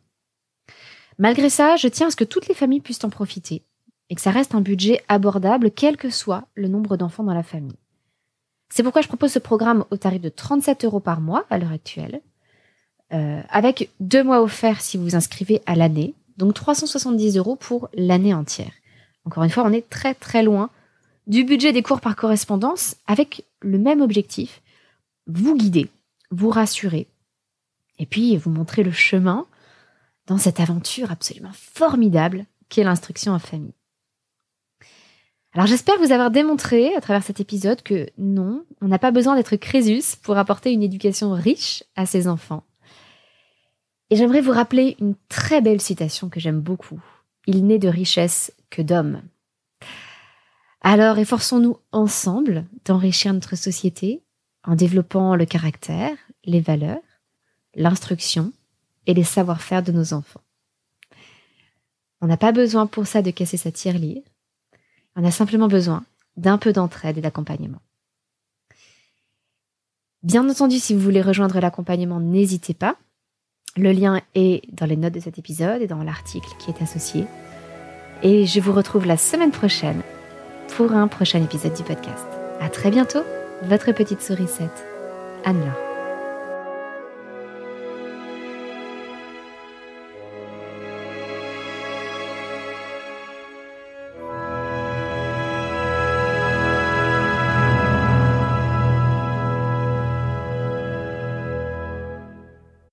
Malgré 1.18 1.48
ça, 1.48 1.76
je 1.76 1.88
tiens 1.88 2.08
à 2.08 2.10
ce 2.10 2.16
que 2.16 2.24
toutes 2.24 2.46
les 2.46 2.54
familles 2.54 2.80
puissent 2.82 3.02
en 3.02 3.10
profiter, 3.10 3.64
et 4.10 4.14
que 4.14 4.20
ça 4.20 4.30
reste 4.30 4.54
un 4.54 4.60
budget 4.60 5.02
abordable, 5.08 5.70
quel 5.70 5.96
que 5.96 6.10
soit 6.10 6.46
le 6.54 6.68
nombre 6.68 6.96
d'enfants 6.96 7.24
dans 7.24 7.34
la 7.34 7.42
famille. 7.42 7.78
C'est 8.68 8.82
pourquoi 8.82 9.02
je 9.02 9.08
propose 9.08 9.32
ce 9.32 9.38
programme 9.38 9.84
au 9.90 9.96
tarif 9.96 10.20
de 10.20 10.28
37 10.28 10.84
euros 10.84 11.00
par 11.00 11.20
mois 11.20 11.44
à 11.50 11.58
l'heure 11.58 11.72
actuelle, 11.72 12.20
euh, 13.12 13.40
avec 13.48 13.90
deux 14.00 14.24
mois 14.24 14.42
offerts 14.42 14.80
si 14.80 14.96
vous 14.96 15.04
vous 15.04 15.16
inscrivez 15.16 15.62
à 15.66 15.76
l'année, 15.76 16.14
donc 16.36 16.54
370 16.54 17.36
euros 17.36 17.56
pour 17.56 17.88
l'année 17.94 18.34
entière. 18.34 18.72
Encore 19.24 19.44
une 19.44 19.50
fois, 19.50 19.64
on 19.64 19.72
est 19.72 19.88
très 19.88 20.14
très 20.14 20.42
loin 20.42 20.70
du 21.26 21.44
budget 21.44 21.72
des 21.72 21.82
cours 21.82 22.00
par 22.00 22.16
correspondance 22.16 22.96
avec 23.06 23.44
le 23.60 23.78
même 23.78 24.00
objectif, 24.00 24.62
vous 25.26 25.56
guider, 25.56 25.90
vous 26.30 26.50
rassurer, 26.50 27.08
et 27.98 28.06
puis 28.06 28.36
vous 28.36 28.50
montrer 28.50 28.82
le 28.82 28.92
chemin 28.92 29.46
dans 30.26 30.38
cette 30.38 30.60
aventure 30.60 31.10
absolument 31.10 31.52
formidable 31.52 32.44
qu'est 32.68 32.84
l'instruction 32.84 33.32
en 33.32 33.38
famille. 33.38 33.74
Alors 35.56 35.66
j'espère 35.66 35.96
vous 35.96 36.12
avoir 36.12 36.30
démontré 36.30 36.94
à 36.96 37.00
travers 37.00 37.22
cet 37.22 37.40
épisode 37.40 37.82
que 37.82 38.10
non, 38.18 38.66
on 38.82 38.88
n'a 38.88 38.98
pas 38.98 39.10
besoin 39.10 39.36
d'être 39.36 39.56
Crésus 39.56 40.14
pour 40.22 40.36
apporter 40.36 40.70
une 40.70 40.82
éducation 40.82 41.32
riche 41.32 41.82
à 41.96 42.04
ses 42.04 42.28
enfants. 42.28 42.62
Et 44.10 44.16
j'aimerais 44.16 44.42
vous 44.42 44.52
rappeler 44.52 44.98
une 45.00 45.14
très 45.30 45.62
belle 45.62 45.80
citation 45.80 46.28
que 46.28 46.40
j'aime 46.40 46.60
beaucoup. 46.60 47.00
Il 47.46 47.66
n'est 47.66 47.78
de 47.78 47.88
richesse 47.88 48.52
que 48.68 48.82
d'hommes. 48.82 49.22
Alors 50.82 51.16
efforçons-nous 51.16 51.78
ensemble 51.90 52.66
d'enrichir 52.84 53.32
notre 53.32 53.56
société 53.56 54.22
en 54.62 54.74
développant 54.74 55.36
le 55.36 55.46
caractère, 55.46 56.18
les 56.44 56.60
valeurs, 56.60 56.98
l'instruction 57.74 58.52
et 59.06 59.14
les 59.14 59.24
savoir-faire 59.24 59.82
de 59.82 59.92
nos 59.92 60.12
enfants. 60.12 60.42
On 62.20 62.26
n'a 62.26 62.36
pas 62.36 62.52
besoin 62.52 62.86
pour 62.86 63.06
ça 63.06 63.22
de 63.22 63.30
casser 63.30 63.56
sa 63.56 63.72
tirelire, 63.72 64.22
on 65.16 65.24
a 65.24 65.30
simplement 65.30 65.68
besoin 65.68 66.04
d'un 66.36 66.58
peu 66.58 66.72
d'entraide 66.72 67.18
et 67.18 67.22
d'accompagnement. 67.22 67.80
Bien 70.22 70.48
entendu, 70.48 70.78
si 70.78 70.94
vous 70.94 71.00
voulez 71.00 71.22
rejoindre 71.22 71.58
l'accompagnement, 71.60 72.20
n'hésitez 72.20 72.74
pas. 72.74 72.96
Le 73.76 73.92
lien 73.92 74.20
est 74.34 74.62
dans 74.72 74.86
les 74.86 74.96
notes 74.96 75.14
de 75.14 75.20
cet 75.20 75.38
épisode 75.38 75.82
et 75.82 75.86
dans 75.86 76.02
l'article 76.02 76.48
qui 76.58 76.70
est 76.70 76.82
associé. 76.82 77.26
Et 78.22 78.46
je 78.46 78.60
vous 78.60 78.72
retrouve 78.72 79.06
la 79.06 79.16
semaine 79.16 79.50
prochaine 79.50 80.02
pour 80.76 80.92
un 80.92 81.08
prochain 81.08 81.42
épisode 81.42 81.74
du 81.74 81.82
podcast. 81.82 82.26
À 82.60 82.68
très 82.68 82.90
bientôt, 82.90 83.22
votre 83.62 83.92
petite 83.92 84.22
sourisette, 84.22 84.86
Anne-Laure. 85.44 85.85